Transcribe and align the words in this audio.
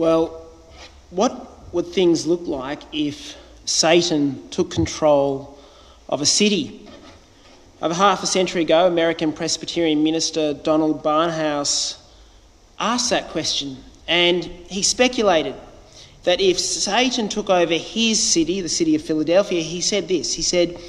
Well, 0.00 0.46
what 1.10 1.74
would 1.74 1.88
things 1.88 2.26
look 2.26 2.46
like 2.46 2.80
if 2.90 3.36
Satan 3.66 4.48
took 4.48 4.70
control 4.70 5.58
of 6.08 6.22
a 6.22 6.24
city? 6.24 6.88
Over 7.82 7.92
half 7.92 8.22
a 8.22 8.26
century 8.26 8.62
ago, 8.62 8.86
American 8.86 9.30
Presbyterian 9.30 10.02
minister 10.02 10.54
Donald 10.54 11.04
Barnhouse 11.04 11.98
asked 12.78 13.10
that 13.10 13.28
question 13.28 13.76
and 14.08 14.42
he 14.70 14.82
speculated 14.82 15.54
that 16.24 16.40
if 16.40 16.58
Satan 16.58 17.28
took 17.28 17.50
over 17.50 17.74
his 17.74 18.22
city, 18.22 18.62
the 18.62 18.70
city 18.70 18.94
of 18.94 19.02
Philadelphia, 19.02 19.60
he 19.60 19.82
said 19.82 20.08
this 20.08 20.32
he 20.32 20.40
said, 20.40 20.80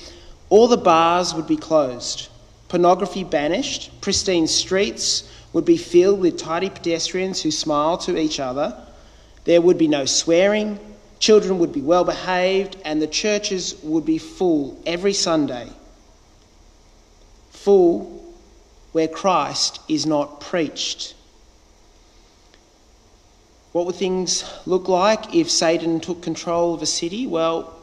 all 0.48 0.70
the 0.70 0.78
bars 0.78 1.34
would 1.34 1.48
be 1.48 1.58
closed, 1.58 2.30
pornography 2.70 3.26
banished, 3.26 3.92
pristine 4.00 4.48
streets 4.48 5.30
would 5.52 5.66
be 5.66 5.76
filled 5.76 6.22
with 6.22 6.38
tidy 6.38 6.70
pedestrians 6.70 7.42
who 7.42 7.52
smile 7.52 7.98
to 7.98 8.18
each 8.18 8.40
other, 8.40 8.88
there 9.44 9.62
would 9.62 9.78
be 9.78 9.88
no 9.88 10.06
swearing, 10.06 10.80
children 11.20 11.60
would 11.60 11.74
be 11.74 11.82
well 11.82 12.04
behaved, 12.04 12.78
and 12.86 13.02
the 13.02 13.08
churches 13.08 13.76
would 13.84 14.06
be 14.06 14.18
full 14.18 14.82
every 14.86 15.14
Sunday. 15.14 15.70
Full 17.52 18.22
where 18.92 19.08
Christ 19.08 19.80
is 19.88 20.06
not 20.06 20.42
preached. 20.42 21.16
What 23.72 23.86
would 23.86 23.96
things 23.96 24.44
look 24.66 24.90
like 24.90 25.34
if 25.34 25.50
Satan 25.50 26.02
took 26.02 26.22
control 26.22 26.74
of 26.74 26.82
a 26.82 26.86
city? 26.86 27.26
Well, 27.26 27.74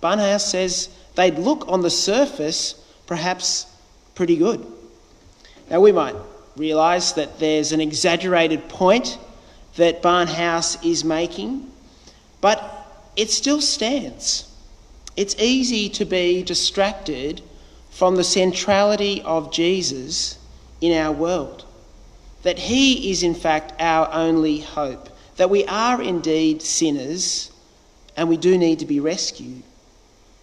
Barnhouse 0.00 0.46
says 0.46 0.88
they'd 1.16 1.38
look 1.38 1.66
on 1.68 1.80
the 1.80 1.90
surface 1.90 2.74
perhaps 3.06 3.66
pretty 4.14 4.36
good. 4.36 4.64
Now, 5.68 5.80
we 5.80 5.90
might 5.90 6.14
realise 6.56 7.12
that 7.12 7.40
there's 7.40 7.72
an 7.72 7.80
exaggerated 7.80 8.68
point 8.68 9.18
that 9.76 10.02
Barnhouse 10.02 10.84
is 10.84 11.04
making, 11.04 11.70
but 12.40 12.60
it 13.16 13.30
still 13.30 13.60
stands. 13.60 14.48
It's 15.16 15.36
easy 15.38 15.88
to 15.90 16.04
be 16.04 16.42
distracted 16.42 17.42
from 17.90 18.16
the 18.16 18.24
centrality 18.24 19.22
of 19.22 19.52
Jesus 19.52 20.38
in 20.80 20.96
our 20.96 21.12
world, 21.12 21.64
that 22.42 22.58
he 22.58 23.10
is 23.10 23.22
in 23.22 23.34
fact 23.34 23.74
our 23.80 24.08
only 24.12 24.60
hope 24.60 25.08
that 25.36 25.50
we 25.50 25.64
are 25.66 26.00
indeed 26.00 26.62
sinners 26.62 27.50
and 28.16 28.28
we 28.28 28.36
do 28.36 28.58
need 28.58 28.78
to 28.78 28.86
be 28.86 29.00
rescued. 29.00 29.62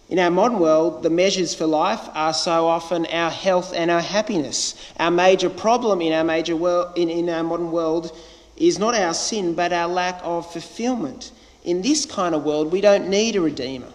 In 0.08 0.18
our 0.18 0.30
modern 0.30 0.58
world, 0.58 1.04
the 1.04 1.10
measures 1.10 1.54
for 1.54 1.66
life 1.66 2.08
are 2.14 2.34
so 2.34 2.66
often 2.66 3.06
our 3.06 3.30
health 3.30 3.72
and 3.72 3.90
our 3.92 4.00
happiness. 4.00 4.74
Our 4.98 5.12
major 5.12 5.48
problem 5.48 6.00
in 6.00 6.12
our, 6.12 6.24
major 6.24 6.56
world, 6.56 6.98
in, 6.98 7.08
in 7.08 7.28
our 7.28 7.44
modern 7.44 7.70
world 7.70 8.16
is 8.60 8.78
not 8.78 8.94
our 8.94 9.14
sin, 9.14 9.54
but 9.54 9.72
our 9.72 9.88
lack 9.88 10.20
of 10.22 10.50
fulfillment. 10.52 11.32
In 11.64 11.82
this 11.82 12.06
kind 12.06 12.34
of 12.34 12.44
world, 12.44 12.70
we 12.70 12.80
don't 12.80 13.08
need 13.08 13.34
a 13.34 13.40
redeemer. 13.40 13.92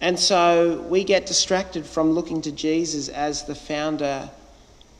And 0.00 0.18
so 0.18 0.80
we 0.88 1.04
get 1.04 1.26
distracted 1.26 1.84
from 1.84 2.12
looking 2.12 2.40
to 2.42 2.52
Jesus 2.52 3.08
as 3.08 3.44
the 3.44 3.54
founder 3.54 4.30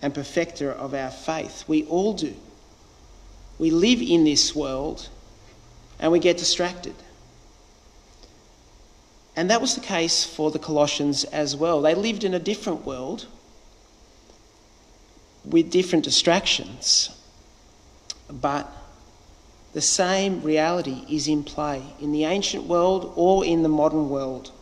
and 0.02 0.14
perfecter 0.14 0.72
of 0.72 0.94
our 0.94 1.10
faith. 1.10 1.64
We 1.66 1.84
all 1.84 2.12
do. 2.12 2.34
We 3.58 3.70
live 3.70 4.02
in 4.02 4.24
this 4.24 4.54
world 4.54 5.08
and 5.98 6.12
we 6.12 6.18
get 6.18 6.36
distracted. 6.36 6.94
And 9.36 9.50
that 9.50 9.60
was 9.60 9.74
the 9.74 9.80
case 9.80 10.24
for 10.24 10.50
the 10.50 10.58
Colossians 10.58 11.24
as 11.24 11.56
well. 11.56 11.80
They 11.80 11.94
lived 11.94 12.24
in 12.24 12.34
a 12.34 12.38
different 12.38 12.84
world 12.84 13.26
with 15.44 15.70
different 15.70 16.04
distractions, 16.04 17.10
but 18.32 18.70
the 19.72 19.80
same 19.80 20.42
reality 20.42 21.04
is 21.08 21.28
in 21.28 21.44
play 21.44 21.82
in 22.00 22.12
the 22.12 22.24
ancient 22.24 22.64
world 22.64 23.12
or 23.16 23.44
in 23.44 23.62
the 23.62 23.68
modern 23.68 24.08
world. 24.08 24.52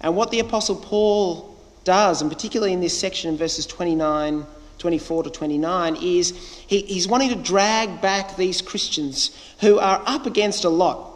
And 0.00 0.16
what 0.16 0.30
the 0.30 0.40
Apostle 0.40 0.76
Paul 0.76 1.56
does, 1.84 2.22
and 2.22 2.30
particularly 2.30 2.72
in 2.72 2.80
this 2.80 2.98
section 2.98 3.30
in 3.30 3.36
verses 3.36 3.66
29 3.66 4.46
24 4.78 5.22
to 5.22 5.30
29 5.30 5.96
is 6.02 6.32
he, 6.66 6.82
he's 6.82 7.08
wanting 7.08 7.30
to 7.30 7.34
drag 7.34 8.00
back 8.02 8.36
these 8.36 8.60
Christians 8.60 9.30
who 9.60 9.78
are 9.78 10.02
up 10.04 10.26
against 10.26 10.64
a 10.64 10.68
lot, 10.68 11.12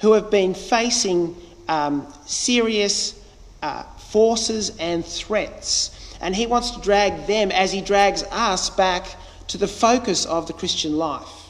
who 0.00 0.12
have 0.12 0.30
been 0.30 0.54
facing 0.54 1.34
um, 1.68 2.06
serious 2.24 3.20
uh, 3.62 3.82
forces 3.82 4.76
and 4.78 5.04
threats. 5.04 6.16
And 6.20 6.36
he 6.36 6.46
wants 6.46 6.70
to 6.70 6.80
drag 6.80 7.26
them 7.26 7.50
as 7.50 7.72
he 7.72 7.80
drags 7.80 8.22
us 8.30 8.70
back 8.70 9.06
to 9.48 9.58
the 9.58 9.68
focus 9.68 10.24
of 10.24 10.46
the 10.46 10.52
Christian 10.52 10.96
life 10.96 11.40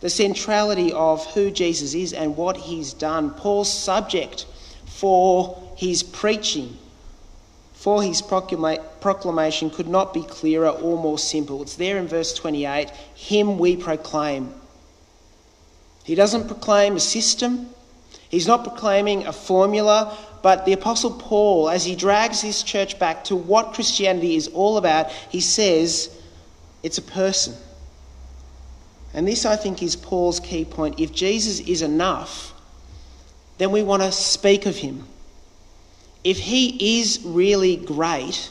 the 0.00 0.10
centrality 0.10 0.92
of 0.92 1.24
who 1.32 1.50
Jesus 1.50 1.94
is 1.94 2.12
and 2.12 2.36
what 2.36 2.56
he's 2.56 2.92
done. 2.92 3.30
Paul's 3.30 3.72
subject 3.72 4.44
for 4.84 5.72
his 5.74 6.02
preaching 6.02 6.76
for 7.76 8.02
his 8.02 8.20
proclama- 8.22 8.82
proclamation 9.00 9.70
could 9.70 9.86
not 9.86 10.12
be 10.12 10.22
clearer 10.22 10.70
or 10.70 11.00
more 11.00 11.18
simple. 11.18 11.62
It's 11.62 11.76
there 11.76 11.98
in 11.98 12.08
verse 12.08 12.34
28 12.34 12.90
Him 13.14 13.58
we 13.58 13.76
proclaim. 13.76 14.52
He 16.02 16.14
doesn't 16.14 16.46
proclaim 16.46 16.96
a 16.96 17.00
system, 17.00 17.68
he's 18.28 18.46
not 18.46 18.64
proclaiming 18.64 19.26
a 19.26 19.32
formula, 19.32 20.16
but 20.42 20.64
the 20.64 20.72
Apostle 20.72 21.12
Paul, 21.12 21.68
as 21.68 21.84
he 21.84 21.94
drags 21.94 22.40
his 22.40 22.62
church 22.62 22.98
back 22.98 23.24
to 23.24 23.36
what 23.36 23.74
Christianity 23.74 24.36
is 24.36 24.48
all 24.48 24.78
about, 24.78 25.10
he 25.10 25.40
says 25.40 26.15
it's 26.86 26.98
a 26.98 27.02
person. 27.02 27.54
And 29.12 29.28
this, 29.28 29.44
I 29.44 29.56
think, 29.56 29.82
is 29.82 29.96
Paul's 29.96 30.40
key 30.40 30.64
point. 30.64 30.98
If 30.98 31.12
Jesus 31.12 31.60
is 31.60 31.82
enough, 31.82 32.54
then 33.58 33.70
we 33.70 33.82
want 33.82 34.02
to 34.02 34.12
speak 34.12 34.64
of 34.66 34.76
him 34.76 35.06
if 36.26 36.38
he 36.38 36.98
is 36.98 37.20
really 37.24 37.76
great, 37.76 38.50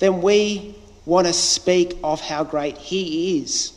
then 0.00 0.20
we 0.20 0.74
want 1.06 1.28
to 1.28 1.32
speak 1.32 1.96
of 2.02 2.20
how 2.20 2.42
great 2.42 2.76
he 2.76 3.38
is. 3.38 3.72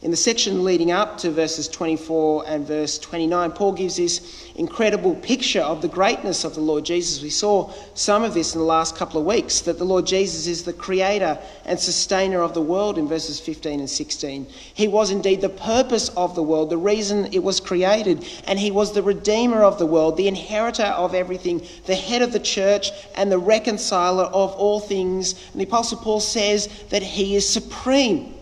In 0.00 0.12
the 0.12 0.16
section 0.16 0.62
leading 0.62 0.92
up 0.92 1.18
to 1.18 1.30
verses 1.32 1.66
24 1.66 2.44
and 2.46 2.64
verse 2.64 3.00
29, 3.00 3.50
Paul 3.50 3.72
gives 3.72 3.96
this 3.96 4.48
incredible 4.54 5.16
picture 5.16 5.60
of 5.60 5.82
the 5.82 5.88
greatness 5.88 6.44
of 6.44 6.54
the 6.54 6.60
Lord 6.60 6.84
Jesus. 6.84 7.20
We 7.20 7.30
saw 7.30 7.72
some 7.94 8.22
of 8.22 8.32
this 8.32 8.54
in 8.54 8.60
the 8.60 8.64
last 8.64 8.94
couple 8.94 9.18
of 9.18 9.26
weeks 9.26 9.60
that 9.62 9.76
the 9.76 9.84
Lord 9.84 10.06
Jesus 10.06 10.46
is 10.46 10.62
the 10.62 10.72
creator 10.72 11.36
and 11.64 11.80
sustainer 11.80 12.42
of 12.42 12.54
the 12.54 12.62
world 12.62 12.96
in 12.96 13.08
verses 13.08 13.40
15 13.40 13.80
and 13.80 13.90
16. 13.90 14.46
He 14.72 14.86
was 14.86 15.10
indeed 15.10 15.40
the 15.40 15.48
purpose 15.48 16.10
of 16.10 16.36
the 16.36 16.44
world, 16.44 16.70
the 16.70 16.78
reason 16.78 17.32
it 17.32 17.42
was 17.42 17.58
created, 17.58 18.24
and 18.46 18.56
he 18.56 18.70
was 18.70 18.92
the 18.92 19.02
redeemer 19.02 19.64
of 19.64 19.80
the 19.80 19.86
world, 19.86 20.16
the 20.16 20.28
inheritor 20.28 20.84
of 20.84 21.12
everything, 21.12 21.66
the 21.86 21.96
head 21.96 22.22
of 22.22 22.32
the 22.32 22.38
church, 22.38 22.92
and 23.16 23.32
the 23.32 23.38
reconciler 23.38 24.26
of 24.26 24.52
all 24.52 24.78
things. 24.78 25.32
And 25.50 25.60
the 25.60 25.66
Apostle 25.66 25.98
Paul 25.98 26.20
says 26.20 26.68
that 26.90 27.02
he 27.02 27.34
is 27.34 27.48
supreme 27.48 28.37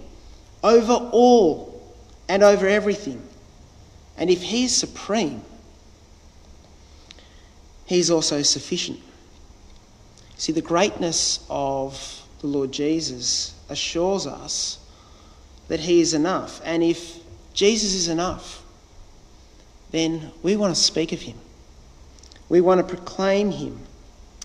over 0.66 0.94
all 1.12 1.80
and 2.28 2.42
over 2.42 2.66
everything. 2.66 3.22
And 4.18 4.28
if 4.28 4.42
He's 4.42 4.74
supreme, 4.74 5.42
He's 7.84 8.10
also 8.10 8.42
sufficient. 8.42 9.00
See, 10.36 10.52
the 10.52 10.62
greatness 10.62 11.46
of 11.48 12.22
the 12.40 12.48
Lord 12.48 12.72
Jesus 12.72 13.54
assures 13.68 14.26
us 14.26 14.78
that 15.68 15.80
He 15.80 16.00
is 16.00 16.14
enough. 16.14 16.60
And 16.64 16.82
if 16.82 17.20
Jesus 17.54 17.94
is 17.94 18.08
enough, 18.08 18.62
then 19.92 20.32
we 20.42 20.56
want 20.56 20.74
to 20.74 20.80
speak 20.80 21.12
of 21.12 21.22
Him. 21.22 21.38
We 22.48 22.60
want 22.60 22.86
to 22.86 22.96
proclaim 22.96 23.52
Him. 23.52 23.78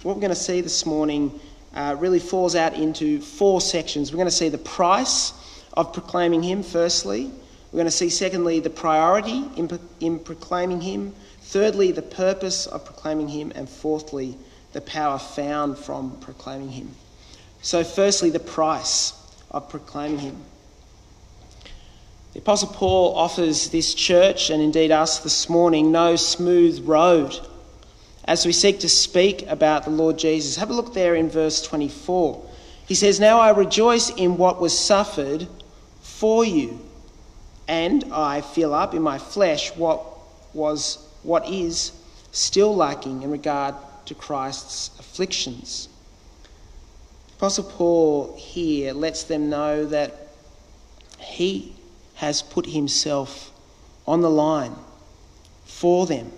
What 0.04 0.16
we're 0.16 0.22
going 0.22 0.30
to 0.30 0.36
see 0.36 0.62
this 0.62 0.86
morning 0.86 1.40
uh, 1.76 1.96
really 1.98 2.20
falls 2.20 2.56
out 2.56 2.76
into 2.76 3.22
four 3.22 3.60
sections. 3.60 4.12
We're 4.12 4.18
going 4.18 4.28
to 4.28 4.32
see 4.32 4.50
the 4.50 4.58
price 4.60 5.34
of 5.74 5.94
proclaiming 5.94 6.44
Him, 6.44 6.64
firstly. 6.64 7.32
We're 7.72 7.78
going 7.78 7.86
to 7.86 7.92
see, 7.92 8.10
secondly, 8.10 8.60
the 8.60 8.70
priority 8.70 9.44
in, 9.56 9.80
in 10.00 10.20
proclaiming 10.20 10.82
Him. 10.82 11.14
Thirdly, 11.42 11.92
the 11.92 12.02
purpose 12.02 12.68
of 12.68 12.86
proclaiming 12.86 13.28
Him. 13.30 13.52
And 13.56 13.70
fourthly, 13.70 14.38
the 14.74 14.82
power 14.82 15.18
found 15.18 15.78
from 15.78 16.18
proclaiming 16.20 16.70
Him. 16.70 16.92
So, 17.62 17.84
firstly, 17.84 18.30
the 18.30 18.40
price 18.40 19.14
of 19.52 19.70
proclaiming 19.70 20.20
Him. 20.20 20.38
The 22.34 22.40
Apostle 22.40 22.70
Paul 22.70 23.16
offers 23.16 23.70
this 23.70 23.94
church, 23.94 24.50
and 24.50 24.62
indeed 24.62 24.92
us 24.92 25.20
this 25.20 25.50
morning, 25.50 25.92
no 25.92 26.16
smooth 26.16 26.86
road 26.86 27.38
as 28.26 28.46
we 28.46 28.52
seek 28.52 28.80
to 28.80 28.90
speak 28.90 29.46
about 29.48 29.84
the 29.84 29.90
Lord 29.90 30.18
Jesus. 30.18 30.56
Have 30.56 30.70
a 30.70 30.74
look 30.74 30.94
there 30.94 31.16
in 31.16 31.30
verse 31.30 31.62
24. 31.62 32.42
He 32.88 32.96
says, 32.96 33.20
Now 33.20 33.40
I 33.40 33.50
rejoice 33.52 34.10
in 34.12 34.38
what 34.38 34.62
was 34.62 34.78
suffered 34.78 35.48
for 36.22 36.46
you, 36.46 36.80
and 37.68 38.04
I 38.14 38.42
fill 38.42 38.76
up 38.76 38.94
in 38.94 39.02
my 39.02 39.18
flesh 39.18 39.76
what 39.76 40.06
was 40.54 41.04
what 41.24 41.50
is 41.50 41.94
still 42.32 42.76
lacking 42.76 43.24
in 43.24 43.32
regard 43.32 43.74
to 44.06 44.14
Christ's 44.14 44.92
afflictions. 45.00 45.90
Apostle 47.38 47.64
Paul 47.64 48.36
here 48.38 48.94
lets 48.94 49.24
them 49.24 49.50
know 49.50 49.84
that 49.88 50.28
he 51.18 51.74
has 52.14 52.44
put 52.44 52.68
himself 52.68 53.52
on 54.06 54.22
the 54.22 54.30
line 54.30 54.76
for 55.66 56.06
them. 56.06 56.32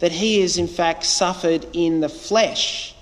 That 0.00 0.12
he 0.12 0.42
has, 0.42 0.58
in 0.58 0.68
fact, 0.68 1.04
suffered 1.04 1.66
in 1.72 2.00
the 2.00 2.10
flesh. 2.10 2.94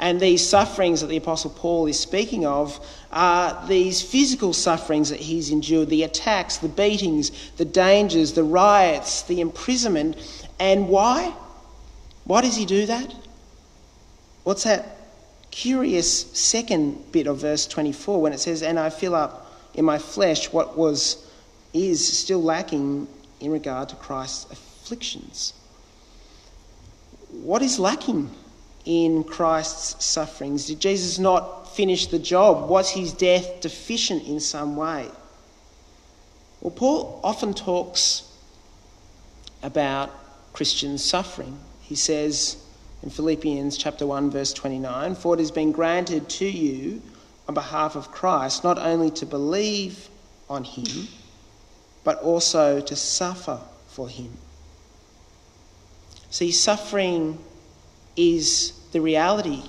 And 0.00 0.20
these 0.20 0.44
sufferings 0.44 1.00
that 1.02 1.06
the 1.06 1.16
Apostle 1.16 1.50
Paul 1.50 1.86
is 1.86 2.00
speaking 2.00 2.44
of 2.44 2.84
are 3.14 3.66
these 3.66 4.02
physical 4.02 4.52
sufferings 4.52 5.08
that 5.08 5.20
he's 5.20 5.50
endured 5.50 5.88
the 5.88 6.02
attacks, 6.02 6.58
the 6.58 6.68
beatings, 6.68 7.30
the 7.56 7.64
dangers, 7.64 8.32
the 8.32 8.42
riots, 8.42 9.22
the 9.22 9.40
imprisonment. 9.40 10.16
And 10.58 10.88
why? 10.88 11.32
Why 12.24 12.40
does 12.42 12.56
he 12.56 12.66
do 12.66 12.86
that? 12.86 13.14
What's 14.42 14.64
that 14.64 14.98
curious 15.52 16.32
second 16.32 17.12
bit 17.12 17.28
of 17.28 17.38
verse 17.38 17.66
24 17.66 18.20
when 18.20 18.32
it 18.32 18.40
says, 18.40 18.62
And 18.62 18.78
I 18.78 18.90
fill 18.90 19.14
up 19.14 19.52
in 19.74 19.84
my 19.84 19.98
flesh 19.98 20.52
what 20.52 20.76
was 20.76 21.24
is 21.72 22.06
still 22.18 22.42
lacking 22.42 23.08
in 23.40 23.50
regard 23.50 23.88
to 23.90 23.96
Christ's 23.96 24.50
afflictions. 24.50 25.52
What 27.30 27.62
is 27.62 27.78
lacking 27.78 28.30
in 28.84 29.24
Christ's 29.24 30.04
sufferings? 30.04 30.66
Did 30.66 30.80
Jesus 30.80 31.18
not 31.18 31.63
finish 31.74 32.06
the 32.06 32.18
job? 32.18 32.68
Was 32.68 32.90
his 32.90 33.12
death 33.12 33.60
deficient 33.60 34.26
in 34.26 34.40
some 34.40 34.76
way? 34.76 35.08
Well, 36.60 36.70
Paul 36.70 37.20
often 37.22 37.52
talks 37.52 38.22
about 39.62 40.10
Christian 40.52 40.98
suffering. 40.98 41.58
He 41.82 41.94
says 41.94 42.56
in 43.02 43.10
Philippians 43.10 43.76
chapter 43.76 44.06
1 44.06 44.30
verse 44.30 44.52
29, 44.52 45.14
"For 45.14 45.34
it 45.34 45.40
has 45.40 45.50
been 45.50 45.72
granted 45.72 46.28
to 46.30 46.46
you 46.46 47.02
on 47.46 47.54
behalf 47.54 47.96
of 47.96 48.10
Christ 48.10 48.64
not 48.64 48.78
only 48.78 49.10
to 49.10 49.26
believe 49.26 50.08
on 50.48 50.64
him, 50.64 51.08
but 52.02 52.22
also 52.22 52.80
to 52.80 52.96
suffer 52.96 53.60
for 53.88 54.08
him." 54.08 54.38
See, 56.30 56.50
suffering 56.50 57.38
is 58.16 58.72
the 58.92 59.00
reality 59.00 59.62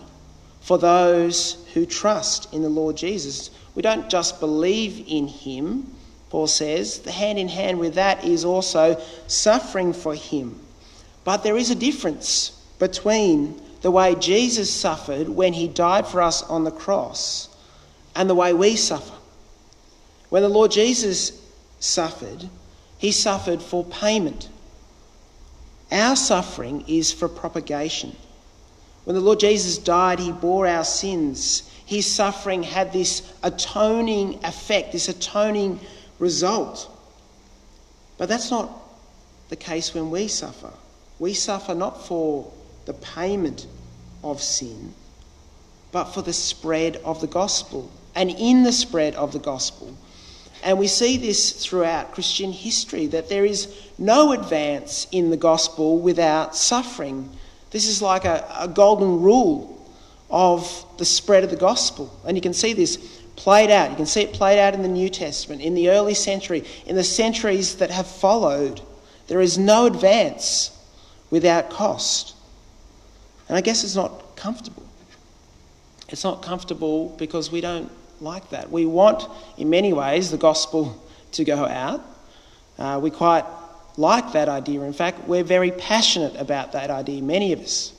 for 0.65 0.79
those 0.79 1.63
who 1.75 1.85
trust 1.85 2.51
in 2.51 2.63
the 2.63 2.69
Lord 2.69 2.97
Jesus. 2.97 3.51
We 3.75 3.83
don't 3.83 4.09
just 4.09 4.39
believe 4.39 5.05
in 5.07 5.27
him, 5.27 5.93
Paul 6.31 6.47
says. 6.47 7.01
The 7.01 7.11
hand 7.11 7.37
in 7.37 7.47
hand 7.47 7.79
with 7.79 7.93
that 7.93 8.25
is 8.25 8.43
also 8.43 8.99
suffering 9.27 9.93
for 9.93 10.15
him. 10.15 10.59
But 11.23 11.43
there 11.43 11.55
is 11.55 11.69
a 11.69 11.75
difference 11.75 12.49
between 12.79 13.61
the 13.81 13.91
way 13.91 14.15
Jesus 14.15 14.73
suffered 14.73 15.29
when 15.29 15.53
he 15.53 15.67
died 15.67 16.07
for 16.07 16.19
us 16.19 16.41
on 16.41 16.63
the 16.63 16.71
cross 16.71 17.55
and 18.15 18.27
the 18.27 18.33
way 18.33 18.51
we 18.51 18.75
suffer. 18.75 19.13
When 20.29 20.41
the 20.41 20.49
Lord 20.49 20.71
Jesus 20.71 21.39
suffered, 21.79 22.49
he 22.97 23.11
suffered 23.11 23.61
for 23.61 23.83
payment. 23.83 24.49
Our 25.91 26.15
suffering 26.15 26.85
is 26.87 27.11
for 27.11 27.29
propagation. 27.29 28.15
When 29.05 29.15
the 29.15 29.21
Lord 29.21 29.39
Jesus 29.39 29.77
died, 29.77 30.19
he 30.19 30.31
bore 30.31 30.67
our 30.67 30.83
sins. 30.83 31.69
His 31.85 32.11
suffering 32.11 32.63
had 32.63 32.91
this 32.91 33.31
atoning 33.43 34.43
effect, 34.43 34.91
this 34.91 35.07
atoning 35.07 35.79
result. 36.19 36.91
But 38.17 38.29
that's 38.29 38.51
not 38.51 38.69
the 39.49 39.55
case 39.55 39.93
when 39.93 40.09
we 40.09 40.27
suffer. 40.27 40.71
We 41.19 41.33
suffer 41.33 41.75
not 41.75 42.05
for 42.05 42.51
the 42.85 42.93
payment 42.93 43.67
of 44.23 44.41
sin, 44.41 44.93
but 45.91 46.05
for 46.05 46.21
the 46.21 46.33
spread 46.33 46.97
of 46.97 47.21
the 47.21 47.27
gospel. 47.27 47.91
And 48.15 48.31
in 48.31 48.63
the 48.63 48.71
spread 48.71 49.13
of 49.15 49.33
the 49.33 49.39
gospel, 49.39 49.95
and 50.63 50.79
we 50.79 50.87
see 50.87 51.17
this 51.17 51.51
throughout 51.63 52.13
Christian 52.13 52.51
history 52.51 53.05
that 53.07 53.29
there 53.29 53.45
is 53.45 53.67
no 53.99 54.31
advance 54.31 55.05
in 55.11 55.29
the 55.29 55.37
gospel 55.37 55.99
without 55.99 56.55
suffering. 56.55 57.29
This 57.71 57.87
is 57.87 58.01
like 58.01 58.25
a, 58.25 58.45
a, 58.57 58.67
golden 58.67 59.21
rule 59.21 59.71
of 60.29 60.85
the 60.97 61.05
spread 61.05 61.43
of 61.43 61.49
the 61.49 61.55
gospel. 61.55 62.17
And 62.25 62.37
you 62.37 62.41
can 62.41 62.53
see 62.53 62.73
this 62.73 62.97
played 63.35 63.69
out. 63.69 63.89
You 63.89 63.95
can 63.95 64.05
see 64.05 64.21
it 64.21 64.33
played 64.33 64.59
out 64.59 64.73
in 64.73 64.81
the 64.81 64.87
New 64.87 65.09
Testament, 65.09 65.61
in 65.61 65.73
the 65.73 65.89
early 65.89 66.13
century, 66.13 66.63
in 66.85 66.95
the 66.95 67.03
centuries 67.03 67.75
that 67.77 67.91
have 67.91 68.07
followed. 68.07 68.81
There 69.27 69.41
is 69.41 69.57
no 69.57 69.87
advance 69.87 70.71
without 71.29 71.69
cost. 71.69 72.35
And 73.49 73.57
I 73.57 73.61
guess 73.61 73.83
it's 73.83 73.95
not 73.95 74.35
comfortable. 74.35 74.83
It's 76.09 76.23
not 76.23 76.41
comfortable 76.41 77.09
because 77.17 77.51
we 77.51 77.61
don't 77.61 77.91
like 78.21 78.49
that. 78.51 78.71
We 78.71 78.85
want, 78.85 79.27
in 79.57 79.69
many 79.69 79.91
ways, 79.91 80.31
the 80.31 80.37
gospel 80.37 81.01
to 81.33 81.43
go 81.43 81.65
out. 81.65 82.01
Uh, 82.77 82.99
we 83.01 83.09
quite 83.09 83.45
like 83.97 84.33
that 84.33 84.49
idea. 84.49 84.81
In 84.81 84.93
fact, 84.93 85.27
we're 85.27 85.43
very 85.43 85.71
passionate 85.71 86.35
about 86.35 86.73
that 86.73 86.89
idea, 86.89 87.21
many 87.21 87.53
of 87.53 87.59
us. 87.61 87.93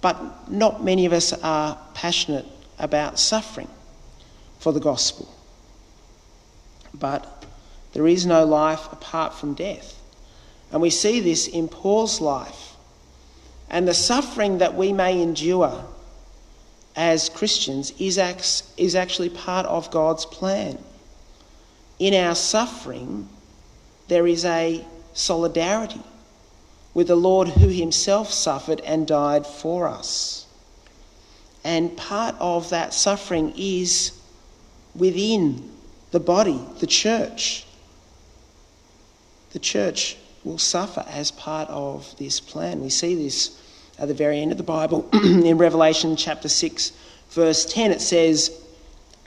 But 0.00 0.50
not 0.50 0.82
many 0.82 1.06
of 1.06 1.12
us 1.12 1.32
are 1.32 1.78
passionate 1.94 2.46
about 2.78 3.18
suffering 3.18 3.68
for 4.58 4.72
the 4.72 4.80
gospel. 4.80 5.28
But 6.94 7.44
there 7.92 8.06
is 8.06 8.26
no 8.26 8.44
life 8.44 8.92
apart 8.92 9.34
from 9.34 9.54
death. 9.54 9.96
And 10.72 10.80
we 10.80 10.90
see 10.90 11.20
this 11.20 11.46
in 11.48 11.68
Paul's 11.68 12.20
life. 12.20 12.74
And 13.68 13.86
the 13.86 13.94
suffering 13.94 14.58
that 14.58 14.74
we 14.74 14.92
may 14.92 15.20
endure 15.20 15.84
as 16.96 17.28
Christians 17.28 17.92
is, 17.98 18.18
is 18.76 18.94
actually 18.94 19.30
part 19.30 19.66
of 19.66 19.90
God's 19.90 20.26
plan. 20.26 20.78
In 21.98 22.14
our 22.14 22.34
suffering, 22.34 23.28
there 24.10 24.26
is 24.26 24.44
a 24.44 24.84
solidarity 25.14 26.02
with 26.94 27.06
the 27.06 27.16
Lord 27.16 27.46
who 27.46 27.68
himself 27.68 28.32
suffered 28.32 28.80
and 28.80 29.06
died 29.06 29.46
for 29.46 29.86
us. 29.86 30.46
And 31.62 31.96
part 31.96 32.34
of 32.40 32.70
that 32.70 32.92
suffering 32.92 33.54
is 33.56 34.10
within 34.96 35.70
the 36.10 36.18
body, 36.18 36.60
the 36.80 36.88
church. 36.88 37.64
The 39.52 39.60
church 39.60 40.16
will 40.42 40.58
suffer 40.58 41.04
as 41.08 41.30
part 41.30 41.68
of 41.68 42.12
this 42.18 42.40
plan. 42.40 42.80
We 42.80 42.90
see 42.90 43.14
this 43.14 43.62
at 43.96 44.08
the 44.08 44.14
very 44.14 44.40
end 44.40 44.50
of 44.50 44.58
the 44.58 44.64
Bible 44.64 45.08
in 45.12 45.56
Revelation 45.56 46.16
chapter 46.16 46.48
6, 46.48 46.90
verse 47.30 47.64
10. 47.64 47.92
It 47.92 48.00
says, 48.00 48.60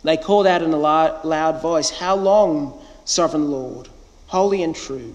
They 0.03 0.18
called 0.18 0.45
out 0.45 0.62
in 0.62 0.74
a 0.74 0.77
loud 0.77 1.62
voice, 1.62 1.89
How 1.89 2.17
long, 2.17 2.81
sovereign 3.05 3.50
Lord, 3.50 3.88
holy 4.33 4.63
and 4.63 4.75
true, 4.75 5.13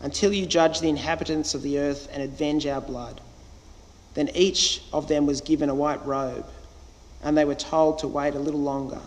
until 0.00 0.32
you 0.32 0.44
judge 0.44 0.80
the 0.80 0.88
inhabitants 0.88 1.54
of 1.54 1.62
the 1.62 1.78
earth 1.78 2.08
and 2.12 2.20
avenge 2.20 2.66
our 2.66 2.80
blood? 2.80 3.20
Then 4.14 4.28
each 4.34 4.82
of 4.92 5.06
them 5.06 5.24
was 5.24 5.40
given 5.40 5.68
a 5.68 5.74
white 5.74 6.04
robe, 6.04 6.44
and 7.22 7.38
they 7.38 7.44
were 7.44 7.54
told 7.54 8.00
to 8.00 8.08
wait 8.08 8.34
a 8.34 8.40
little 8.40 8.60
longer 8.60 8.98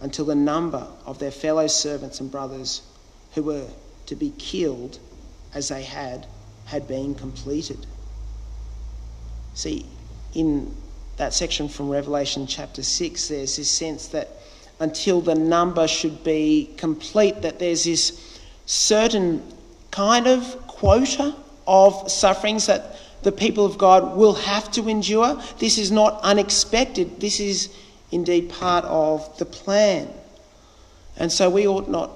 until 0.00 0.26
the 0.26 0.34
number 0.34 0.86
of 1.06 1.18
their 1.18 1.30
fellow 1.30 1.66
servants 1.66 2.20
and 2.20 2.30
brothers 2.30 2.82
who 3.32 3.42
were 3.42 3.68
to 4.04 4.14
be 4.14 4.34
killed 4.36 4.98
as 5.54 5.68
they 5.68 5.82
had 5.82 6.26
had 6.66 6.86
been 6.86 7.14
completed. 7.14 7.86
See, 9.54 9.86
in 10.34 10.74
that 11.16 11.32
section 11.32 11.70
from 11.70 11.88
Revelation 11.88 12.46
chapter 12.46 12.82
6, 12.82 13.28
there's 13.28 13.56
this 13.56 13.70
sense 13.70 14.08
that 14.08 14.28
until 14.78 15.22
the 15.22 15.34
number 15.34 15.88
should 15.88 16.22
be 16.22 16.68
complete, 16.76 17.40
that 17.40 17.58
there's 17.58 17.84
this 17.84 18.29
certain 18.70 19.42
kind 19.90 20.28
of 20.28 20.56
quota 20.68 21.34
of 21.66 22.08
sufferings 22.08 22.66
that 22.66 22.96
the 23.22 23.32
people 23.32 23.66
of 23.66 23.76
God 23.76 24.16
will 24.16 24.34
have 24.34 24.70
to 24.70 24.88
endure. 24.88 25.42
This 25.58 25.76
is 25.76 25.90
not 25.90 26.20
unexpected, 26.22 27.18
this 27.18 27.40
is 27.40 27.74
indeed 28.12 28.48
part 28.48 28.84
of 28.84 29.36
the 29.38 29.44
plan. 29.44 30.08
And 31.16 31.32
so 31.32 31.50
we 31.50 31.66
ought 31.66 31.90
not 31.90 32.12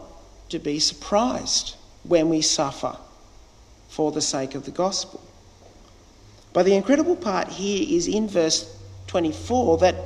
to 0.50 0.61
be 0.61 0.78
surprised 0.78 1.75
when 2.04 2.28
we 2.28 2.40
suffer 2.40 2.96
for 3.88 4.12
the 4.12 4.23
sake 4.23 4.54
of 4.54 4.64
the 4.64 4.70
gospel. 4.70 5.20
But 6.52 6.66
the 6.66 6.76
incredible 6.76 7.16
part 7.16 7.49
here 7.49 7.84
is 7.88 8.06
in 8.06 8.28
verse 8.28 8.78
24 9.08 9.78
that 9.78 9.96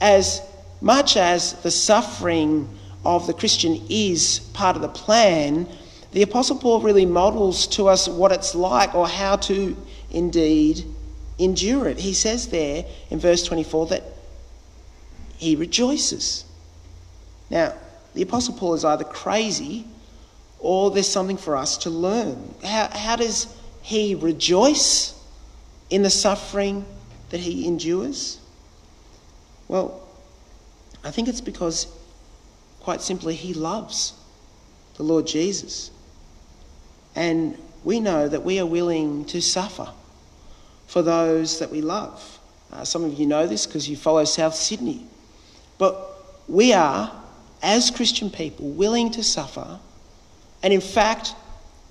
as 0.00 0.40
much 0.80 1.16
as 1.16 1.54
the 1.64 1.70
suffering 1.72 2.68
of 3.04 3.26
the 3.26 3.34
Christian 3.34 3.84
is 3.88 4.38
part 4.54 4.76
of 4.76 4.82
the 4.82 4.88
plan, 4.88 5.68
the 6.16 6.22
Apostle 6.22 6.56
Paul 6.56 6.80
really 6.80 7.06
models 7.06 7.66
to 7.68 7.88
us 7.88 8.08
what 8.08 8.32
it's 8.32 8.54
like 8.54 8.94
or 8.94 9.06
how 9.06 9.36
to 9.36 9.76
indeed 10.10 10.84
endure 11.38 11.88
it. 11.88 11.98
He 11.98 12.14
says 12.14 12.48
there 12.48 12.84
in 13.10 13.18
verse 13.18 13.42
24 13.44 13.86
that 13.86 14.02
he 15.36 15.56
rejoices. 15.56 16.44
Now, 17.50 17.74
the 18.14 18.22
Apostle 18.22 18.54
Paul 18.54 18.74
is 18.74 18.84
either 18.84 19.04
crazy 19.04 19.84
or 20.58 20.90
there's 20.90 21.08
something 21.08 21.36
for 21.36 21.56
us 21.56 21.76
to 21.78 21.90
learn. 21.90 22.54
How, 22.64 22.88
how 22.88 23.16
does 23.16 23.46
he 23.82 24.14
rejoice? 24.14 25.16
in 25.90 26.02
the 26.02 26.10
suffering 26.10 26.84
that 27.30 27.40
he 27.40 27.66
endures? 27.66 28.38
Well, 29.68 30.02
I 31.04 31.10
think 31.10 31.28
it's 31.28 31.40
because, 31.40 31.86
quite 32.80 33.00
simply, 33.00 33.34
he 33.34 33.54
loves 33.54 34.14
the 34.96 35.02
Lord 35.02 35.26
Jesus. 35.26 35.90
And 37.16 37.58
we 37.82 37.98
know 37.98 38.28
that 38.28 38.44
we 38.44 38.60
are 38.60 38.66
willing 38.66 39.24
to 39.26 39.40
suffer 39.40 39.88
for 40.86 41.02
those 41.02 41.58
that 41.58 41.70
we 41.70 41.80
love. 41.80 42.38
Uh, 42.72 42.84
some 42.84 43.04
of 43.04 43.14
you 43.14 43.26
know 43.26 43.46
this 43.46 43.66
because 43.66 43.88
you 43.88 43.96
follow 43.96 44.24
South 44.24 44.54
Sydney. 44.54 45.06
But 45.78 46.08
we 46.46 46.72
are, 46.72 47.10
as 47.62 47.90
Christian 47.90 48.30
people, 48.30 48.68
willing 48.68 49.10
to 49.12 49.24
suffer. 49.24 49.78
And 50.62 50.72
in 50.72 50.80
fact, 50.80 51.34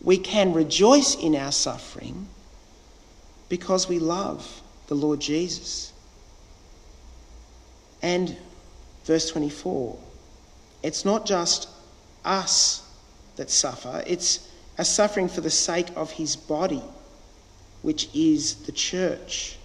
we 0.02 0.18
can 0.18 0.54
rejoice 0.54 1.16
in 1.16 1.36
our 1.36 1.52
suffering 1.52 2.28
because 3.50 3.88
we 3.90 4.00
love 4.00 4.62
the 4.88 4.96
Lord 4.96 5.20
Jesus. 5.20 5.92
And 8.02 8.36
verse 9.06 9.30
24 9.32 9.98
it's 10.84 11.04
not 11.04 11.26
just 11.26 11.68
us 12.24 12.88
that 13.38 13.50
suffer, 13.50 14.04
it's 14.06 14.45
a 14.78 14.86
suffering 14.86 15.28
for 15.28 15.42
the 15.42 15.50
sake 15.50 15.88
of 15.96 16.12
his 16.12 16.36
body, 16.36 16.84
which 17.82 18.10
is 18.14 18.56
the 18.66 18.72
church. 18.72 19.58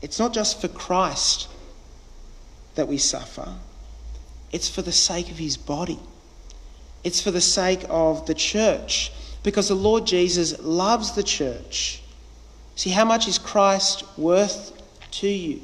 It's 0.00 0.18
not 0.18 0.32
just 0.32 0.60
for 0.60 0.68
Christ 0.68 1.48
that 2.74 2.88
we 2.88 2.98
suffer, 2.98 3.54
it's 4.50 4.68
for 4.68 4.82
the 4.82 4.92
sake 4.92 5.30
of 5.30 5.38
his 5.38 5.56
body. 5.56 5.98
It's 7.04 7.20
for 7.20 7.30
the 7.30 7.40
sake 7.40 7.84
of 7.88 8.26
the 8.26 8.34
church, 8.34 9.12
because 9.42 9.68
the 9.68 9.74
Lord 9.74 10.06
Jesus 10.06 10.58
loves 10.60 11.12
the 11.12 11.22
church. 11.22 12.02
See, 12.76 12.90
how 12.90 13.04
much 13.04 13.26
is 13.26 13.38
Christ 13.38 14.04
worth 14.16 14.72
to 15.12 15.28
you? 15.28 15.62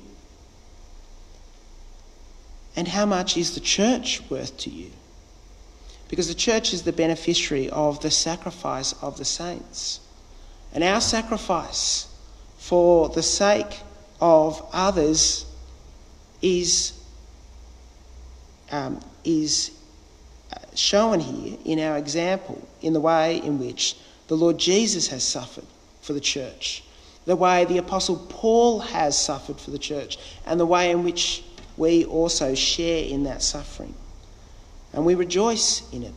And 2.76 2.88
how 2.88 3.06
much 3.06 3.36
is 3.36 3.54
the 3.54 3.60
church 3.60 4.22
worth 4.28 4.56
to 4.58 4.70
you? 4.70 4.90
Because 6.08 6.28
the 6.28 6.34
church 6.34 6.72
is 6.72 6.82
the 6.82 6.92
beneficiary 6.92 7.68
of 7.70 8.00
the 8.00 8.10
sacrifice 8.10 8.94
of 9.02 9.18
the 9.18 9.24
saints. 9.24 10.00
And 10.72 10.82
our 10.82 11.00
sacrifice 11.00 12.08
for 12.56 13.08
the 13.08 13.22
sake 13.22 13.80
of 14.20 14.64
others 14.72 15.46
is, 16.42 16.92
um, 18.70 19.00
is 19.24 19.70
shown 20.74 21.20
here 21.20 21.58
in 21.64 21.80
our 21.80 21.98
example, 21.98 22.66
in 22.80 22.92
the 22.92 23.00
way 23.00 23.38
in 23.38 23.58
which 23.58 23.96
the 24.28 24.36
Lord 24.36 24.58
Jesus 24.58 25.08
has 25.08 25.22
suffered 25.22 25.66
for 26.00 26.12
the 26.12 26.20
church, 26.20 26.84
the 27.26 27.36
way 27.36 27.64
the 27.64 27.78
Apostle 27.78 28.16
Paul 28.28 28.80
has 28.80 29.18
suffered 29.18 29.60
for 29.60 29.70
the 29.70 29.78
church, 29.78 30.18
and 30.46 30.58
the 30.58 30.66
way 30.66 30.90
in 30.90 31.04
which 31.04 31.42
we 31.76 32.04
also 32.04 32.54
share 32.54 33.04
in 33.04 33.24
that 33.24 33.42
suffering. 33.42 33.94
And 34.92 35.04
we 35.04 35.14
rejoice 35.14 35.82
in 35.92 36.02
it. 36.02 36.14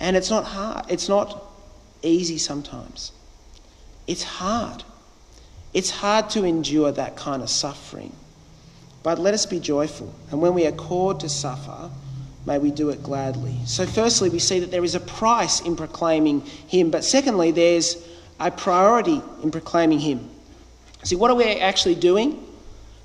And 0.00 0.16
it's 0.16 0.30
not 0.30 0.44
hard, 0.44 0.86
it's 0.88 1.08
not 1.08 1.42
easy 2.02 2.38
sometimes. 2.38 3.12
It's 4.06 4.22
hard. 4.22 4.84
It's 5.72 5.90
hard 5.90 6.30
to 6.30 6.44
endure 6.44 6.92
that 6.92 7.16
kind 7.16 7.42
of 7.42 7.48
suffering. 7.48 8.12
But 9.02 9.18
let 9.18 9.34
us 9.34 9.46
be 9.46 9.58
joyful. 9.58 10.14
And 10.30 10.40
when 10.40 10.54
we 10.54 10.66
are 10.66 10.72
called 10.72 11.20
to 11.20 11.28
suffer, 11.28 11.90
may 12.46 12.58
we 12.58 12.70
do 12.70 12.90
it 12.90 13.02
gladly. 13.02 13.56
So, 13.64 13.86
firstly, 13.86 14.28
we 14.28 14.38
see 14.38 14.60
that 14.60 14.70
there 14.70 14.84
is 14.84 14.94
a 14.94 15.00
price 15.00 15.60
in 15.60 15.76
proclaiming 15.76 16.42
Him. 16.42 16.90
But 16.90 17.04
secondly, 17.04 17.50
there's 17.50 18.06
a 18.38 18.50
priority 18.50 19.22
in 19.42 19.50
proclaiming 19.50 19.98
Him. 19.98 20.28
See, 21.02 21.16
what 21.16 21.30
are 21.30 21.34
we 21.34 21.44
actually 21.44 21.96
doing? 21.96 22.44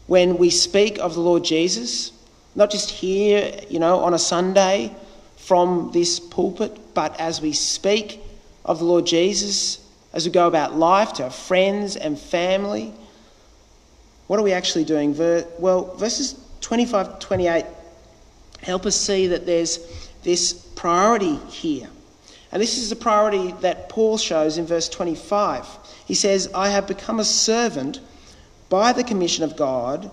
when 0.10 0.40
we 0.40 0.50
speak 0.50 0.98
of 0.98 1.14
the 1.14 1.20
Lord 1.20 1.44
Jesus, 1.44 2.12
not 2.56 2.72
just 2.72 2.89
here, 2.89 3.60
you 3.70 3.79
know, 3.79 4.00
on 4.00 4.13
a 4.13 4.20
Sunday 4.20 4.96
from 5.38 5.91
this 5.94 6.20
pulpit, 6.20 6.77
but 6.94 7.20
as 7.20 7.41
we 7.41 7.53
speak 7.53 8.22
of 8.65 8.79
the 8.79 8.86
Lord 8.86 9.06
Jesus, 9.06 9.86
as 10.13 10.25
we 10.25 10.32
go 10.32 10.48
about 10.48 10.75
life 10.75 11.13
to 11.13 11.24
our 11.25 11.29
friends 11.29 11.96
and 11.96 12.20
family, 12.20 12.94
what 14.27 14.39
are 14.39 14.44
we 14.44 14.53
actually 14.53 14.84
doing? 14.84 15.15
Well, 15.58 15.96
verses 15.96 16.39
25 16.62 17.20
to 17.20 17.25
28 17.25 17.65
help 18.62 18.86
us 18.86 18.96
see 18.96 19.27
that 19.27 19.46
there's 19.46 20.10
this 20.24 20.53
priority 20.75 21.36
here. 21.48 21.89
And 22.51 22.62
this 22.62 22.77
is 22.77 22.89
the 22.89 22.96
priority 22.96 23.51
that 23.62 23.89
Paul 23.89 24.18
shows 24.18 24.58
in 24.58 24.65
verse 24.65 24.89
25. 24.89 25.65
He 26.06 26.15
says, 26.15 26.50
I 26.53 26.70
have 26.70 26.88
become 26.88 27.20
a 27.20 27.25
servant 27.25 28.00
by 28.70 28.91
the 28.91 29.03
commission 29.03 29.44
of 29.44 29.56
God, 29.56 30.12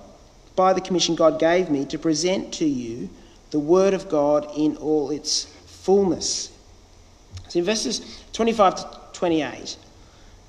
by 0.57 0.73
the 0.73 0.81
commission 0.81 1.15
God 1.15 1.39
gave 1.39 1.71
me 1.71 1.85
to 1.87 1.99
present 1.99 2.53
to 2.55 2.65
you 2.65 3.11
the 3.51 3.61
word 3.61 3.95
of 3.95 4.09
God 4.09 4.51
in 4.57 4.77
all 4.79 5.11
its 5.11 5.45
fullness. 5.67 6.51
So 7.49 7.61
in 7.61 7.65
verses 7.65 8.25
25 8.33 8.77
to 8.77 8.99
28, 9.13 9.77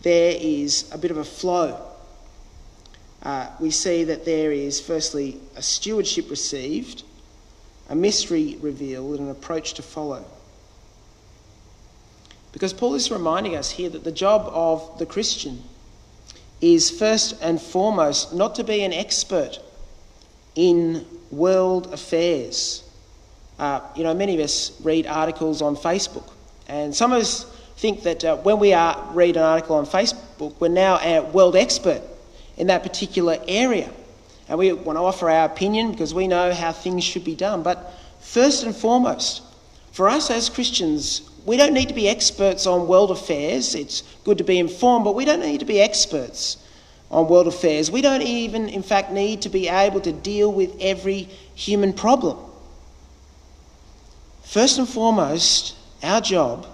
there 0.02 0.34
is 0.40 0.90
a 0.94 0.98
bit 0.98 1.12
of 1.12 1.18
a 1.18 1.24
flow. 1.24 1.80
Uh, 3.22 3.50
we 3.60 3.70
see 3.70 4.06
that 4.06 4.26
there 4.26 4.52
is, 4.52 4.80
firstly, 4.80 5.40
a 5.56 5.62
stewardship 5.62 6.30
received, 6.30 7.04
a 7.90 7.96
mystery 7.96 8.58
revealed, 8.62 9.20
and 9.20 9.28
an 9.28 9.32
approach 9.32 9.74
to 9.74 9.82
follow. 9.82 10.26
Because 12.54 12.74
Paul 12.74 12.96
is 12.96 13.12
reminding 13.12 13.56
us 13.56 13.72
here 13.72 13.90
that 13.90 14.04
the 14.04 14.12
job 14.12 14.50
of 14.54 14.98
the 14.98 15.06
Christian 15.06 15.62
is 16.62 16.90
first 16.90 17.36
and 17.42 17.62
foremost 17.62 18.34
not 18.34 18.56
to 18.56 18.64
be 18.64 18.84
an 18.84 18.94
expert 18.94 19.60
in 20.58 21.06
world 21.32 21.94
affairs. 21.94 22.84
Uh, 23.60 23.80
you 23.96 24.04
know, 24.04 24.14
many 24.14 24.34
of 24.34 24.42
us 24.42 24.80
read 24.82 25.08
articles 25.08 25.62
on 25.62 25.78
Facebook, 25.78 26.30
and 26.68 26.94
some 26.94 27.14
of 27.14 27.22
us 27.22 27.46
think 27.78 28.04
that 28.04 28.26
uh, 28.26 28.36
when 28.38 28.60
we 28.60 28.74
are, 28.74 29.08
read 29.14 29.38
an 29.38 29.44
article 29.44 29.76
on 29.76 29.86
Facebook, 29.86 30.54
we're 30.60 30.68
now 30.68 31.00
a 31.00 31.22
world 31.22 31.56
expert 31.56 32.02
in 32.58 32.68
that 32.68 32.84
particular 32.84 33.38
area. 33.48 33.90
And 34.50 34.58
we 34.58 34.74
want 34.74 34.98
to 34.98 35.02
offer 35.02 35.30
our 35.30 35.46
opinion 35.46 35.92
because 35.92 36.14
we 36.14 36.28
know 36.28 36.54
how 36.54 36.72
things 36.72 37.04
should 37.04 37.24
be 37.24 37.36
done. 37.36 37.62
But 37.62 37.94
first 38.20 38.64
and 38.64 38.76
foremost, 38.76 39.44
for 39.92 40.10
us 40.10 40.32
as 40.32 40.50
Christians, 40.50 41.30
we 41.46 41.58
don't 41.58 41.74
need 41.74 41.90
to 41.90 41.94
be 41.94 42.10
experts 42.10 42.66
on 42.66 42.88
world 42.88 43.12
affairs. 43.12 43.76
It's 43.76 44.02
good 44.24 44.38
to 44.40 44.44
be 44.44 44.58
informed, 44.58 45.06
but 45.06 45.16
we 45.16 45.26
don't 45.26 45.42
need 45.42 45.60
to 45.60 45.66
be 45.66 45.80
experts 45.80 46.58
on 47.10 47.28
world 47.28 47.48
affairs. 47.48 47.90
We 47.90 48.02
don't 48.02 48.22
even, 48.22 48.70
in 48.70 48.84
fact, 48.84 49.12
need 49.12 49.42
to 49.44 49.50
be 49.50 49.68
able 49.68 50.02
to 50.02 50.12
deal 50.12 50.52
with 50.52 50.76
every 50.80 51.30
human 51.56 51.94
problem. 51.94 52.38
First 54.44 54.78
and 54.78 54.88
foremost, 54.88 55.76
our 56.04 56.22
job 56.22 56.68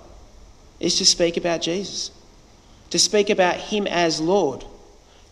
is 0.79 0.97
to 0.97 1.05
speak 1.05 1.37
about 1.37 1.61
Jesus, 1.61 2.11
to 2.89 2.99
speak 2.99 3.29
about 3.29 3.55
Him 3.55 3.87
as 3.87 4.19
Lord, 4.19 4.65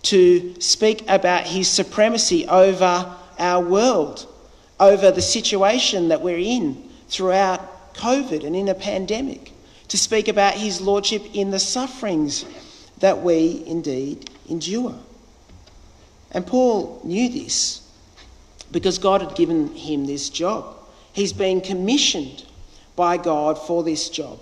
to 0.04 0.60
speak 0.60 1.04
about 1.08 1.46
His 1.46 1.68
supremacy 1.68 2.48
over 2.48 3.16
our 3.38 3.64
world, 3.64 4.28
over 4.80 5.12
the 5.12 5.22
situation 5.22 6.10
that 6.10 6.22
we're 6.22 6.38
in 6.38 6.90
throughout 7.10 7.94
COVID 7.96 8.46
and 8.46 8.56
in 8.56 8.70
a 8.70 8.76
pandemic, 8.76 9.52
to 9.90 9.98
speak 9.98 10.28
about 10.28 10.54
his 10.54 10.80
lordship 10.80 11.22
in 11.34 11.52
the 11.52 11.60
sufferings 11.60 12.46
that 13.00 13.22
we 13.22 13.62
indeed 13.68 14.31
endure. 14.52 14.96
And 16.32 16.46
Paul 16.46 17.02
knew 17.04 17.30
this 17.30 17.82
because 18.72 18.98
God 18.98 19.22
had 19.22 19.36
given 19.36 19.74
him 19.76 20.06
this 20.06 20.30
job. 20.30 20.76
He's 21.14 21.34
been 21.34 21.62
commissioned 21.62 22.46
by 22.96 23.18
God 23.18 23.58
for 23.58 23.84
this 23.84 24.10
job 24.10 24.40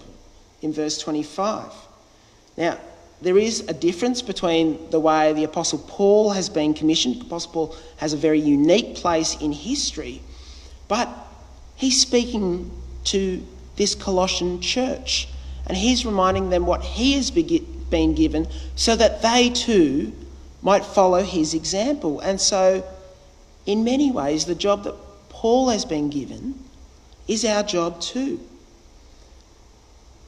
in 0.62 0.74
verse 0.74 0.98
25. 0.98 1.72
Now, 2.58 2.78
there 3.22 3.38
is 3.38 3.62
a 3.62 3.74
difference 3.74 4.22
between 4.22 4.90
the 4.92 5.00
way 5.00 5.34
the 5.34 5.44
Apostle 5.44 5.80
Paul 5.88 6.32
has 6.32 6.50
been 6.50 6.74
commissioned. 6.74 7.22
Apostle 7.22 7.52
Paul 7.52 7.76
has 7.98 8.14
a 8.14 8.18
very 8.18 8.40
unique 8.40 8.96
place 8.96 9.36
in 9.42 9.52
history, 9.52 10.22
but 10.88 11.10
he's 11.76 12.00
speaking 12.00 12.72
to 13.06 13.46
this 13.76 13.96
Colossian 13.96 14.62
church. 14.62 15.28
And 15.66 15.78
he's 15.78 16.06
reminding 16.06 16.50
them 16.50 16.66
what 16.66 16.82
he 16.82 17.14
has 17.14 17.30
been 17.90 18.14
given 18.14 18.48
so 18.76 18.96
that 18.96 19.22
they 19.22 19.50
too 19.50 20.14
might 20.62 20.86
follow 20.86 21.24
his 21.24 21.54
example. 21.54 22.20
And 22.20 22.40
so, 22.40 22.84
in 23.66 23.84
many 23.84 24.12
ways, 24.12 24.46
the 24.46 24.56
job 24.56 24.84
that 24.84 24.96
Paul 25.30 25.70
has 25.70 25.86
been 25.86 26.10
given 26.10 26.56
is 27.28 27.46
our 27.46 27.64
job 27.64 28.02
too. 28.02 28.40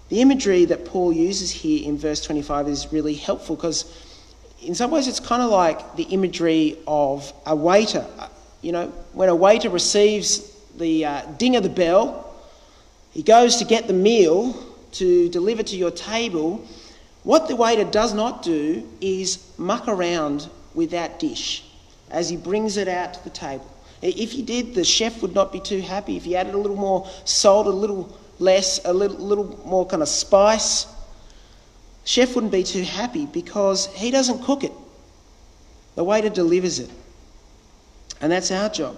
The 0.10 0.22
imagery 0.22 0.66
that 0.66 0.86
Paul 0.86 1.14
uses 1.14 1.52
here 1.52 1.88
in 1.88 1.98
verse 1.98 2.24
25 2.24 2.68
is 2.68 2.92
really 2.92 3.14
helpful 3.14 3.56
because, 3.56 3.86
in 4.62 4.76
some 4.76 4.92
ways, 4.92 5.08
it's 5.08 5.20
kind 5.20 5.42
of 5.42 5.50
like 5.50 5.96
the 5.96 6.04
imagery 6.04 6.78
of 6.86 7.32
a 7.46 7.56
waiter. 7.56 8.06
You 8.62 8.74
know, 8.74 8.88
when 9.14 9.30
a 9.30 9.36
waiter 9.36 9.70
receives 9.70 10.52
the 10.78 11.06
uh, 11.06 11.22
ding 11.38 11.56
of 11.56 11.64
the 11.64 11.70
bell, 11.70 12.36
he 13.12 13.24
goes 13.24 13.58
to 13.58 13.66
get 13.66 13.88
the 13.88 13.94
meal 13.94 14.54
to 14.94 15.30
deliver 15.30 15.64
to 15.64 15.78
your 15.78 15.92
table. 15.92 16.66
What 17.24 17.48
the 17.48 17.56
waiter 17.56 17.84
does 17.84 18.14
not 18.14 18.42
do 18.42 18.88
is 19.00 19.54
muck 19.58 19.88
around 19.88 20.50
with 20.74 20.92
that 20.92 21.20
dish 21.20 21.64
as 22.10 22.30
he 22.30 22.38
brings 22.38 22.78
it 22.78 22.88
out 22.88 23.14
to 23.14 23.24
the 23.24 23.30
table. 23.30 23.68
If 24.02 24.32
he 24.32 24.42
did, 24.42 24.74
the 24.74 24.84
chef 24.84 25.22
would 25.22 25.36
not 25.36 25.52
be 25.54 25.60
too 25.60 25.82
happy. 25.82 26.18
If 26.18 26.24
he 26.24 26.36
added 26.36 26.56
a 26.56 26.58
little 26.58 26.78
more 26.78 27.08
salt, 27.24 27.68
a 27.68 27.70
little 27.70 28.18
less, 28.40 28.84
a 28.84 28.92
little, 28.92 29.18
little 29.18 29.60
more 29.66 29.86
kind 29.86 30.02
of 30.02 30.10
spice, 30.10 30.88
chef 32.04 32.34
wouldn't 32.34 32.52
be 32.52 32.64
too 32.64 32.84
happy 32.84 33.28
because 33.28 33.86
he 33.94 34.10
doesn't 34.10 34.44
cook 34.44 34.64
it. 34.64 34.72
The 35.96 36.04
waiter 36.04 36.30
delivers 36.30 36.80
it. 36.80 36.90
And 38.20 38.32
that's 38.32 38.50
our 38.50 38.70
job. 38.70 38.98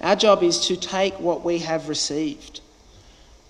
Our 0.00 0.16
job 0.16 0.42
is 0.42 0.66
to 0.66 0.76
take 0.76 1.18
what 1.20 1.44
we 1.44 1.58
have 1.58 1.88
received. 1.88 2.60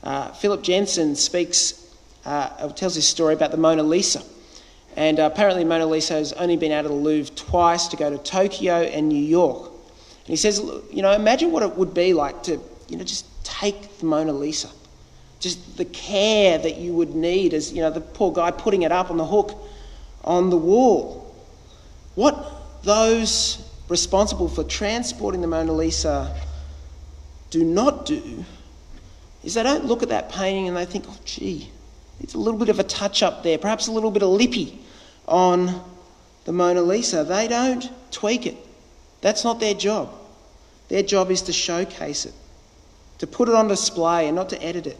Uh, 0.03 0.33
Philip 0.33 0.63
Jensen 0.63 1.17
speaks, 1.17 1.84
uh, 2.25 2.69
tells 2.71 2.95
this 2.95 3.09
story 3.09 3.35
about 3.35 3.51
the 3.51 3.57
Mona 3.57 3.83
Lisa. 3.83 4.23
And 4.97 5.19
uh, 5.19 5.31
apparently, 5.33 5.65
Mona 5.65 5.87
Lisa 5.87 6.15
has 6.15 6.33
only 6.35 6.57
been 6.57 6.73
out 6.73 6.85
of 6.85 6.91
the 6.91 6.97
Louvre 6.97 7.35
twice 7.35 7.89
to 7.89 7.97
go 7.97 8.11
to 8.11 8.19
Tokyo 8.19 8.83
and 8.83 9.09
New 9.09 9.23
York. 9.23 9.67
And 9.69 10.29
he 10.29 10.37
says, 10.37 10.59
you 10.91 11.03
know, 11.03 11.13
imagine 11.13 11.51
what 11.53 11.63
it 11.63 11.77
would 11.77 11.93
be 11.93 12.15
like 12.15 12.43
to, 12.45 12.61
you 12.89 12.97
know, 12.97 13.05
just 13.05 13.27
take 13.45 13.99
the 13.99 14.07
Mona 14.07 14.33
Lisa. 14.33 14.71
Just 15.41 15.77
the 15.77 15.85
care 15.87 16.59
that 16.59 16.77
you 16.77 16.95
would 16.95 17.15
need 17.15 17.53
as, 17.53 17.73
you 17.73 17.83
know, 17.83 17.91
the 17.91 18.01
poor 18.01 18.33
guy 18.33 18.51
putting 18.51 18.83
it 18.83 18.93
up 18.93 19.11
on 19.11 19.17
the 19.17 19.27
hook 19.27 19.59
on 20.23 20.49
the 20.49 20.57
wall. 20.57 21.35
What 22.15 22.83
those 22.85 23.61
responsible 23.89 24.49
for 24.49 24.65
transporting 24.65 25.41
the 25.41 25.47
Mona 25.47 25.73
Lisa 25.73 26.35
do 27.51 27.65
not 27.65 28.07
do 28.07 28.45
is 29.43 29.55
they 29.55 29.63
don't 29.63 29.85
look 29.85 30.03
at 30.03 30.09
that 30.09 30.31
painting 30.31 30.69
and 30.69 30.77
they 30.77 30.87
think, 30.87 31.05
oh, 31.09 31.19
gee, 31.25 31.71
it's 32.21 32.35
a 32.35 32.39
little 32.39 32.59
bit 32.59 32.69
of 32.69 32.79
a 32.79 32.85
touch 32.85 33.23
up 33.23 33.43
there, 33.43 33.59
perhaps 33.59 33.87
a 33.87 33.93
little 33.93 34.11
bit 34.11 34.23
of 34.23 34.31
lippy 34.31 34.79
on 35.27 35.83
the 36.45 36.53
Mona 36.53 36.83
Lisa. 36.83 37.25
They 37.25 37.49
don't 37.49 37.89
tweak 38.11 38.47
it. 38.47 38.57
That's 39.21 39.45
not 39.45 39.61
their 39.61 39.75
job. 39.75 40.13
Their 40.89 41.03
job 41.03 41.31
is 41.31 41.43
to 41.43 41.53
showcase 41.53 42.27
it, 42.27 42.35
to 43.19 43.27
put 43.27 43.49
it 43.49 43.55
on 43.55 43.69
display 43.69 44.27
and 44.27 44.37
not 44.37 44.51
to 44.51 44.63
edit 44.63 44.87
it. 44.87 44.99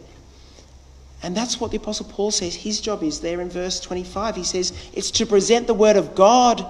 And 1.23 1.35
that's 1.35 1.59
what 1.59 1.71
the 1.71 1.77
Apostle 1.77 2.07
Paul 2.07 2.31
says 2.31 2.53
his 2.55 2.81
job 2.81 3.01
is 3.01 3.19
there 3.19 3.41
in 3.41 3.49
verse 3.49 3.79
25. 3.79 4.35
He 4.35 4.43
says 4.43 4.73
it's 4.93 5.11
to 5.11 5.25
present 5.25 5.67
the 5.67 5.73
Word 5.73 5.95
of 5.95 6.15
God 6.15 6.65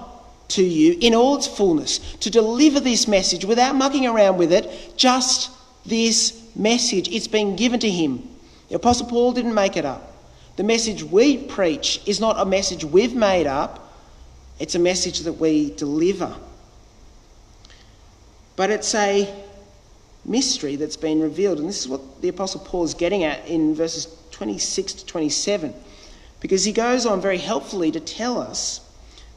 to 0.48 0.62
you 0.62 0.96
in 1.00 1.14
all 1.14 1.36
its 1.36 1.46
fullness, 1.46 1.98
to 2.16 2.30
deliver 2.30 2.78
this 2.78 3.08
message 3.08 3.44
without 3.44 3.74
mucking 3.74 4.06
around 4.06 4.38
with 4.38 4.52
it, 4.52 4.94
just 4.96 5.50
this 5.84 6.48
message. 6.54 7.08
It's 7.08 7.28
been 7.28 7.56
given 7.56 7.80
to 7.80 7.90
him. 7.90 8.28
The 8.68 8.76
Apostle 8.76 9.06
Paul 9.06 9.32
didn't 9.32 9.54
make 9.54 9.76
it 9.76 9.84
up. 9.84 10.15
The 10.56 10.64
message 10.64 11.02
we 11.02 11.36
preach 11.36 12.00
is 12.06 12.18
not 12.18 12.38
a 12.38 12.44
message 12.44 12.84
we've 12.84 13.14
made 13.14 13.46
up, 13.46 13.92
it's 14.58 14.74
a 14.74 14.78
message 14.78 15.20
that 15.20 15.34
we 15.34 15.70
deliver. 15.74 16.34
But 18.56 18.70
it's 18.70 18.94
a 18.94 19.32
mystery 20.24 20.76
that's 20.76 20.96
been 20.96 21.20
revealed. 21.20 21.58
And 21.58 21.68
this 21.68 21.80
is 21.80 21.88
what 21.88 22.22
the 22.22 22.28
Apostle 22.28 22.60
Paul 22.60 22.84
is 22.84 22.94
getting 22.94 23.22
at 23.22 23.46
in 23.46 23.74
verses 23.74 24.08
26 24.30 24.94
to 24.94 25.06
27, 25.06 25.74
because 26.40 26.64
he 26.64 26.72
goes 26.72 27.04
on 27.04 27.20
very 27.20 27.38
helpfully 27.38 27.90
to 27.92 28.00
tell 28.00 28.38
us 28.40 28.80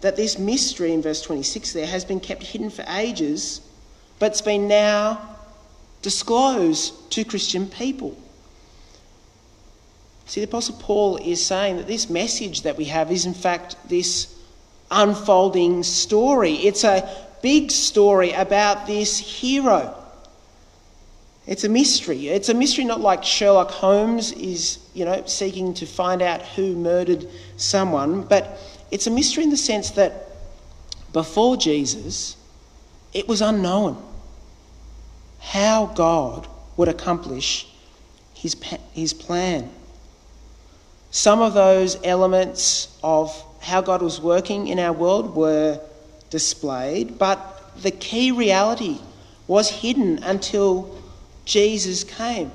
that 0.02 0.16
this 0.16 0.40
mystery 0.40 0.94
in 0.94 1.02
verse 1.02 1.22
26 1.22 1.74
there 1.74 1.86
has 1.86 2.06
been 2.06 2.22
kept 2.22 2.44
hidden 2.44 2.70
for 2.70 2.86
ages, 2.88 3.60
but 4.20 4.32
it's 4.32 4.42
been 4.42 4.70
now 4.70 5.36
disclosed 6.02 6.94
to 7.12 7.26
Christian 7.26 7.68
people. 7.68 8.18
See, 10.30 10.42
the 10.42 10.48
Apostle 10.48 10.76
Paul 10.78 11.18
is 11.18 11.44
saying 11.44 11.78
that 11.78 11.88
this 11.88 12.08
message 12.08 12.62
that 12.62 12.78
we 12.78 12.86
have 12.86 13.12
is, 13.12 13.26
in 13.26 13.34
fact, 13.34 13.76
this 13.90 14.36
unfolding 14.92 15.82
story. 15.82 16.54
It's 16.54 16.84
a 16.84 17.10
big 17.42 17.72
story 17.72 18.34
about 18.34 18.86
this 18.86 19.18
hero. 19.18 19.96
It's 21.48 21.64
a 21.64 21.70
mystery. 21.70 22.28
It's 22.28 22.48
a 22.48 22.54
mystery 22.54 22.86
not 22.86 23.02
like 23.02 23.24
Sherlock 23.24 23.72
Holmes 23.72 24.32
is, 24.34 24.78
you 24.94 25.04
know, 25.04 25.24
seeking 25.26 25.74
to 25.74 25.88
find 25.88 26.22
out 26.22 26.44
who 26.44 26.76
murdered 26.76 27.28
someone, 27.58 28.22
but 28.22 28.60
it's 28.92 29.08
a 29.08 29.12
mystery 29.12 29.46
in 29.46 29.50
the 29.50 29.58
sense 29.58 29.90
that 29.92 30.28
before 31.12 31.58
Jesus, 31.58 32.38
it 33.14 33.28
was 33.28 33.42
unknown 33.42 34.00
how 35.40 35.88
God 35.88 36.48
would 36.78 36.88
accomplish 36.88 37.66
his, 38.36 38.56
his 38.94 39.12
plan. 39.12 39.72
Some 41.12 41.42
of 41.42 41.54
those 41.54 41.98
elements 42.04 42.98
of 43.04 43.44
how 43.62 43.82
God 43.82 44.02
was 44.02 44.22
working 44.22 44.68
in 44.68 44.80
our 44.80 44.94
world 44.94 45.36
were 45.36 45.80
displayed, 46.30 47.18
but 47.18 47.72
the 47.82 47.92
key 47.92 48.32
reality 48.32 49.00
was 49.48 49.70
hidden 49.70 50.24
until 50.24 50.96
Jesus 51.46 52.04
came. 52.04 52.52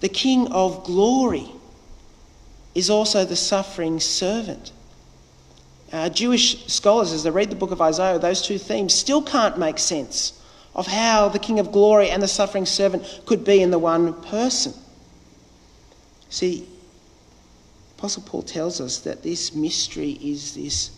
The 0.00 0.08
King 0.08 0.50
of 0.50 0.82
glory 0.84 1.48
is 2.74 2.90
also 2.90 3.24
the 3.24 3.36
suffering 3.36 4.00
servant. 4.00 4.72
Uh, 5.92 6.08
Jewish 6.08 6.66
scholars, 6.66 7.12
as 7.12 7.22
they 7.22 7.30
read 7.30 7.50
the 7.50 7.56
book 7.56 7.70
of 7.70 7.80
Isaiah, 7.80 8.18
those 8.18 8.42
two 8.42 8.58
themes 8.58 8.94
still 8.94 9.22
can't 9.22 9.58
make 9.58 9.78
sense 9.78 10.40
of 10.74 10.86
how 10.86 11.28
the 11.28 11.38
King 11.38 11.58
of 11.58 11.72
glory 11.72 12.10
and 12.10 12.22
the 12.22 12.28
suffering 12.28 12.66
servant 12.66 13.20
could 13.26 13.44
be 13.44 13.60
in 13.60 13.70
the 13.70 13.78
one 13.78 14.14
person. 14.22 14.72
See, 16.28 16.66
Apostle 18.00 18.22
Paul 18.22 18.40
tells 18.40 18.80
us 18.80 19.00
that 19.00 19.22
this 19.22 19.54
mystery 19.54 20.12
is 20.22 20.54
this 20.54 20.90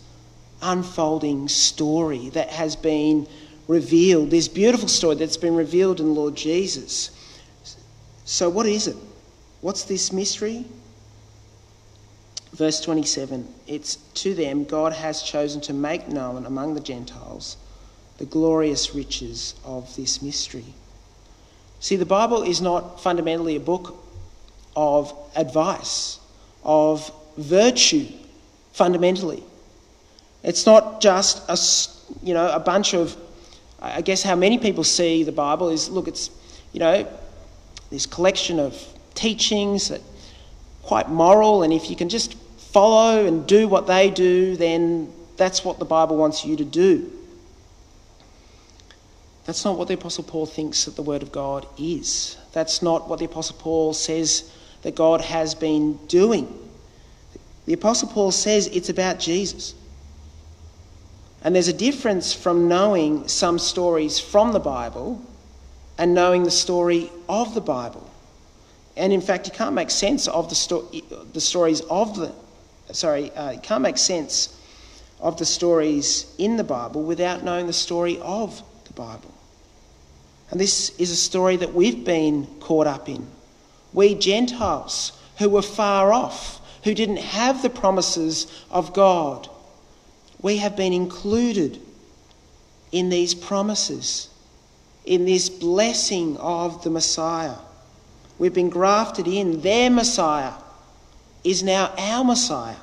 unfolding 0.61 1.49
story 1.49 2.29
that 2.29 2.47
has 2.47 2.77
been 2.77 3.27
revealed, 3.67 4.31
this 4.31 4.47
beautiful 4.47 4.87
story 4.87 5.15
that's 5.15 5.35
been 5.35 5.53
revealed 5.53 5.99
in 5.99 6.15
Lord 6.15 6.33
Jesus. 6.33 7.11
So, 8.23 8.49
what 8.49 8.67
is 8.67 8.87
it? 8.87 8.95
What's 9.59 9.83
this 9.83 10.13
mystery? 10.13 10.63
Verse 12.53 12.79
27 12.79 13.53
it's 13.67 13.97
to 14.13 14.33
them 14.33 14.63
God 14.63 14.93
has 14.93 15.23
chosen 15.23 15.59
to 15.59 15.73
make 15.73 16.07
known 16.07 16.45
among 16.45 16.73
the 16.73 16.79
Gentiles 16.79 17.57
the 18.17 18.25
glorious 18.25 18.95
riches 18.95 19.55
of 19.65 19.93
this 19.97 20.21
mystery. 20.21 20.73
See, 21.81 21.97
the 21.97 22.05
Bible 22.05 22.43
is 22.43 22.61
not 22.61 23.01
fundamentally 23.01 23.57
a 23.57 23.59
book 23.59 24.01
of 24.73 25.13
advice 25.35 26.19
of 26.63 27.11
virtue 27.37 28.07
fundamentally. 28.73 29.43
It's 30.43 30.65
not 30.65 31.01
just 31.01 31.43
a, 31.49 32.25
you 32.25 32.33
know, 32.33 32.49
a 32.49 32.59
bunch 32.59 32.93
of, 32.93 33.15
I 33.81 34.01
guess 34.01 34.23
how 34.23 34.35
many 34.35 34.57
people 34.57 34.83
see 34.83 35.23
the 35.23 35.31
Bible 35.31 35.69
is 35.69 35.89
look, 35.89 36.07
it's, 36.07 36.29
you 36.73 36.79
know, 36.79 37.07
this 37.89 38.05
collection 38.05 38.59
of 38.59 38.75
teachings 39.13 39.89
that 39.89 40.01
quite 40.81 41.09
moral, 41.09 41.63
and 41.63 41.71
if 41.71 41.89
you 41.89 41.95
can 41.95 42.09
just 42.09 42.33
follow 42.73 43.25
and 43.25 43.47
do 43.47 43.67
what 43.67 43.87
they 43.87 44.09
do, 44.09 44.57
then 44.57 45.11
that's 45.37 45.63
what 45.63 45.79
the 45.79 45.85
Bible 45.85 46.17
wants 46.17 46.43
you 46.43 46.55
to 46.57 46.65
do. 46.65 47.11
That's 49.45 49.65
not 49.65 49.77
what 49.77 49.87
the 49.87 49.93
Apostle 49.93 50.23
Paul 50.23 50.45
thinks 50.45 50.85
that 50.85 50.95
the 50.95 51.01
Word 51.01 51.21
of 51.21 51.31
God 51.31 51.67
is. 51.77 52.37
That's 52.53 52.81
not 52.81 53.09
what 53.09 53.19
the 53.19 53.25
Apostle 53.25 53.57
Paul 53.59 53.93
says 53.93 54.51
that 54.83 54.95
God 54.95 55.21
has 55.21 55.55
been 55.55 55.97
doing. 56.07 56.47
The 57.65 57.73
Apostle 57.73 58.09
Paul 58.09 58.31
says 58.31 58.67
it's 58.67 58.89
about 58.89 59.19
Jesus. 59.19 59.73
And 61.43 61.55
there's 61.55 61.67
a 61.67 61.73
difference 61.73 62.33
from 62.33 62.67
knowing 62.67 63.27
some 63.27 63.59
stories 63.59 64.19
from 64.19 64.53
the 64.53 64.59
Bible 64.59 65.21
and 65.97 66.13
knowing 66.13 66.43
the 66.43 66.51
story 66.51 67.09
of 67.27 67.53
the 67.53 67.61
Bible. 67.61 68.09
And 68.95 69.11
in 69.11 69.21
fact, 69.21 69.47
you 69.47 69.53
can't 69.53 69.73
make 69.73 69.89
sense 69.89 70.27
of 70.27 70.49
the, 70.49 70.55
sto- 70.55 70.89
the 71.33 71.41
stories 71.41 71.81
of 71.81 72.15
the, 72.15 72.31
sorry, 72.93 73.31
uh, 73.31 73.51
you 73.51 73.59
can't 73.59 73.81
make 73.81 73.97
sense 73.97 74.59
of 75.19 75.37
the 75.37 75.45
stories 75.45 76.33
in 76.37 76.57
the 76.57 76.63
Bible 76.63 77.03
without 77.03 77.43
knowing 77.43 77.67
the 77.67 77.73
story 77.73 78.19
of 78.21 78.61
the 78.85 78.93
Bible. 78.93 79.33
And 80.51 80.59
this 80.59 80.97
is 80.99 81.09
a 81.11 81.15
story 81.15 81.55
that 81.57 81.73
we've 81.73 82.05
been 82.05 82.45
caught 82.59 82.87
up 82.87 83.09
in 83.09 83.25
we 83.93 84.15
Gentiles 84.15 85.11
who 85.37 85.49
were 85.49 85.61
far 85.61 86.11
off, 86.11 86.59
who 86.83 86.93
didn't 86.93 87.17
have 87.17 87.61
the 87.61 87.69
promises 87.69 88.63
of 88.69 88.93
God. 88.93 89.49
We 90.41 90.57
have 90.57 90.75
been 90.75 90.93
included 90.93 91.79
in 92.91 93.09
these 93.09 93.33
promises, 93.33 94.29
in 95.05 95.25
this 95.25 95.49
blessing 95.49 96.37
of 96.37 96.83
the 96.83 96.89
Messiah. 96.89 97.55
We've 98.37 98.53
been 98.53 98.69
grafted 98.69 99.27
in. 99.27 99.61
Their 99.61 99.89
Messiah 99.89 100.53
is 101.43 101.63
now 101.63 101.93
our 101.97 102.23
Messiah. 102.23 102.75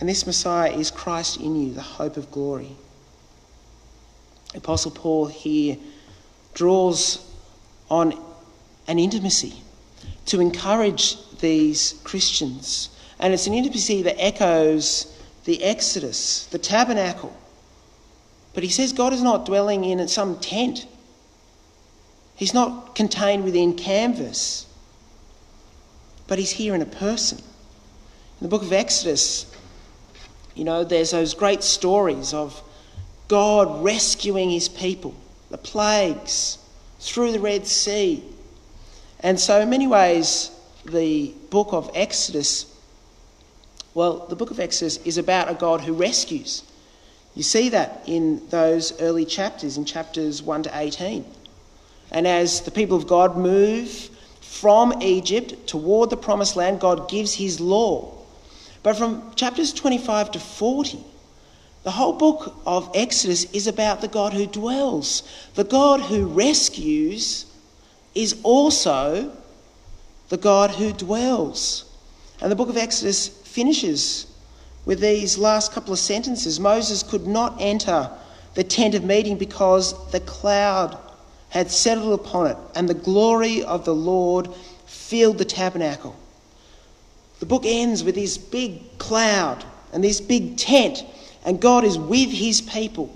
And 0.00 0.08
this 0.08 0.26
Messiah 0.26 0.72
is 0.72 0.90
Christ 0.90 1.40
in 1.40 1.54
you, 1.54 1.72
the 1.72 1.82
hope 1.82 2.16
of 2.16 2.30
glory. 2.30 2.72
Apostle 4.54 4.90
Paul 4.90 5.26
here 5.26 5.76
draws 6.54 7.24
on 7.90 8.12
an 8.86 8.98
intimacy 8.98 9.54
to 10.26 10.40
encourage 10.40 11.16
these 11.40 12.00
Christians. 12.04 12.90
And 13.18 13.32
it's 13.32 13.46
an 13.46 13.54
intimacy 13.54 14.02
that 14.02 14.22
echoes 14.22 15.10
the 15.44 15.62
Exodus, 15.62 16.46
the 16.46 16.58
tabernacle. 16.58 17.36
But 18.54 18.62
he 18.62 18.68
says 18.68 18.92
God 18.92 19.12
is 19.12 19.22
not 19.22 19.46
dwelling 19.46 19.84
in 19.84 20.06
some 20.08 20.38
tent. 20.38 20.86
He's 22.36 22.54
not 22.54 22.94
contained 22.94 23.44
within 23.44 23.74
canvas, 23.74 24.66
but 26.26 26.38
he's 26.38 26.50
here 26.50 26.74
in 26.74 26.82
a 26.82 26.86
person. 26.86 27.38
In 27.38 28.44
the 28.44 28.48
book 28.48 28.62
of 28.62 28.72
Exodus, 28.72 29.46
you 30.54 30.64
know, 30.64 30.84
there's 30.84 31.10
those 31.10 31.34
great 31.34 31.62
stories 31.62 32.34
of 32.34 32.60
God 33.28 33.84
rescuing 33.84 34.50
his 34.50 34.68
people, 34.68 35.14
the 35.50 35.58
plagues, 35.58 36.58
through 37.00 37.32
the 37.32 37.40
Red 37.40 37.66
Sea. 37.66 38.22
And 39.24 39.40
so, 39.40 39.58
in 39.62 39.70
many 39.70 39.86
ways, 39.86 40.50
the 40.84 41.32
book 41.48 41.68
of 41.72 41.90
Exodus, 41.94 42.66
well, 43.94 44.26
the 44.28 44.36
book 44.36 44.50
of 44.50 44.60
Exodus 44.60 44.98
is 44.98 45.16
about 45.16 45.50
a 45.50 45.54
God 45.54 45.80
who 45.80 45.94
rescues. 45.94 46.62
You 47.34 47.42
see 47.42 47.70
that 47.70 48.02
in 48.06 48.46
those 48.50 49.00
early 49.00 49.24
chapters, 49.24 49.78
in 49.78 49.86
chapters 49.86 50.42
1 50.42 50.64
to 50.64 50.78
18. 50.78 51.24
And 52.10 52.26
as 52.26 52.60
the 52.60 52.70
people 52.70 52.98
of 52.98 53.06
God 53.06 53.34
move 53.34 54.10
from 54.42 55.00
Egypt 55.00 55.66
toward 55.66 56.10
the 56.10 56.18
promised 56.18 56.54
land, 56.54 56.78
God 56.78 57.08
gives 57.08 57.32
his 57.32 57.58
law. 57.60 58.12
But 58.82 58.98
from 58.98 59.34
chapters 59.36 59.72
25 59.72 60.32
to 60.32 60.38
40, 60.38 60.98
the 61.82 61.92
whole 61.92 62.12
book 62.12 62.54
of 62.66 62.90
Exodus 62.94 63.44
is 63.52 63.68
about 63.68 64.02
the 64.02 64.08
God 64.08 64.34
who 64.34 64.44
dwells. 64.44 65.22
The 65.54 65.64
God 65.64 66.00
who 66.02 66.26
rescues 66.26 67.46
is 68.14 68.36
also 68.42 69.32
the 70.28 70.36
God 70.36 70.70
who 70.70 70.92
dwells. 70.92 71.84
And 72.40 72.50
the 72.50 72.56
book 72.56 72.68
of 72.68 72.76
Exodus 72.76 73.28
finishes 73.28 74.26
with 74.84 75.00
these 75.00 75.38
last 75.38 75.72
couple 75.72 75.92
of 75.92 75.98
sentences 75.98 76.60
Moses 76.60 77.02
could 77.02 77.26
not 77.26 77.56
enter 77.60 78.10
the 78.54 78.64
tent 78.64 78.94
of 78.94 79.04
meeting 79.04 79.36
because 79.36 80.10
the 80.10 80.20
cloud 80.20 80.98
had 81.50 81.70
settled 81.70 82.18
upon 82.18 82.48
it, 82.48 82.56
and 82.74 82.88
the 82.88 82.94
glory 82.94 83.62
of 83.62 83.84
the 83.84 83.94
Lord 83.94 84.48
filled 84.86 85.38
the 85.38 85.44
tabernacle. 85.44 86.16
The 87.40 87.46
book 87.46 87.62
ends 87.64 88.02
with 88.02 88.16
this 88.16 88.36
big 88.38 88.98
cloud 88.98 89.64
and 89.92 90.02
this 90.02 90.20
big 90.20 90.56
tent, 90.56 91.04
and 91.44 91.60
God 91.60 91.84
is 91.84 91.98
with 91.98 92.30
his 92.30 92.60
people. 92.60 93.14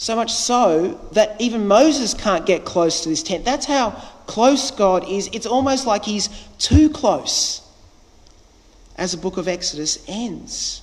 So 0.00 0.16
much 0.16 0.32
so 0.32 0.98
that 1.12 1.38
even 1.42 1.68
Moses 1.68 2.14
can't 2.14 2.46
get 2.46 2.64
close 2.64 3.02
to 3.02 3.10
this 3.10 3.22
tent. 3.22 3.44
That's 3.44 3.66
how 3.66 3.90
close 4.26 4.70
God 4.70 5.06
is. 5.06 5.28
It's 5.34 5.44
almost 5.44 5.86
like 5.86 6.06
he's 6.06 6.30
too 6.58 6.88
close 6.88 7.60
as 8.96 9.12
the 9.12 9.18
book 9.18 9.36
of 9.36 9.46
Exodus 9.46 10.02
ends. 10.08 10.80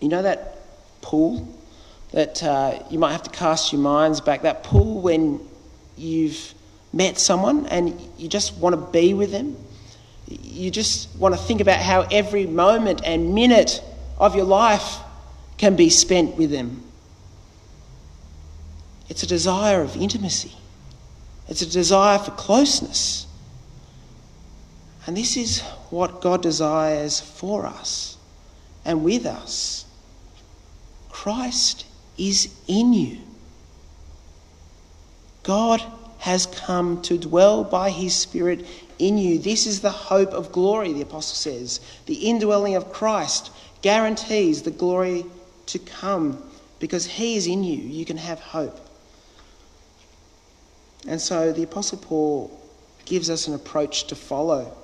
You 0.00 0.08
know 0.08 0.20
that 0.22 0.56
pool 1.00 1.46
that 2.10 2.42
uh, 2.42 2.82
you 2.90 2.98
might 2.98 3.12
have 3.12 3.22
to 3.22 3.30
cast 3.30 3.72
your 3.72 3.80
minds 3.80 4.20
back, 4.20 4.42
that 4.42 4.64
pool 4.64 5.00
when 5.00 5.40
you've 5.96 6.54
met 6.92 7.18
someone 7.18 7.66
and 7.66 7.96
you 8.18 8.26
just 8.26 8.56
want 8.56 8.74
to 8.74 8.80
be 8.90 9.14
with 9.14 9.30
them? 9.30 9.56
You 10.26 10.72
just 10.72 11.16
want 11.20 11.36
to 11.36 11.40
think 11.40 11.60
about 11.60 11.78
how 11.78 12.00
every 12.10 12.46
moment 12.46 13.02
and 13.04 13.32
minute 13.32 13.80
of 14.18 14.34
your 14.34 14.44
life 14.44 14.96
can 15.56 15.76
be 15.76 15.88
spent 15.88 16.36
with 16.36 16.50
them. 16.50 16.82
It's 19.08 19.22
a 19.22 19.26
desire 19.26 19.82
of 19.82 19.96
intimacy. 19.96 20.52
It's 21.48 21.62
a 21.62 21.70
desire 21.70 22.18
for 22.18 22.32
closeness. 22.32 23.26
And 25.06 25.16
this 25.16 25.36
is 25.36 25.60
what 25.90 26.20
God 26.20 26.42
desires 26.42 27.20
for 27.20 27.66
us 27.66 28.16
and 28.84 29.04
with 29.04 29.24
us. 29.26 29.84
Christ 31.10 31.86
is 32.18 32.54
in 32.66 32.92
you. 32.92 33.18
God 35.44 35.80
has 36.18 36.46
come 36.46 37.00
to 37.02 37.16
dwell 37.16 37.62
by 37.62 37.90
his 37.90 38.14
Spirit 38.14 38.66
in 38.98 39.16
you. 39.16 39.38
This 39.38 39.66
is 39.66 39.80
the 39.80 39.90
hope 39.90 40.30
of 40.30 40.50
glory, 40.50 40.92
the 40.92 41.02
Apostle 41.02 41.36
says. 41.36 41.80
The 42.06 42.14
indwelling 42.14 42.74
of 42.74 42.92
Christ 42.92 43.52
guarantees 43.80 44.62
the 44.62 44.72
glory 44.72 45.24
to 45.66 45.78
come 45.78 46.42
because 46.80 47.06
he 47.06 47.36
is 47.36 47.46
in 47.46 47.62
you. 47.62 47.76
You 47.78 48.04
can 48.04 48.16
have 48.16 48.40
hope. 48.40 48.85
And 51.06 51.20
so 51.20 51.52
the 51.52 51.62
Apostle 51.62 51.98
Paul 51.98 52.60
gives 53.04 53.30
us 53.30 53.48
an 53.48 53.54
approach 53.54 54.08
to 54.08 54.16
follow. 54.16 54.76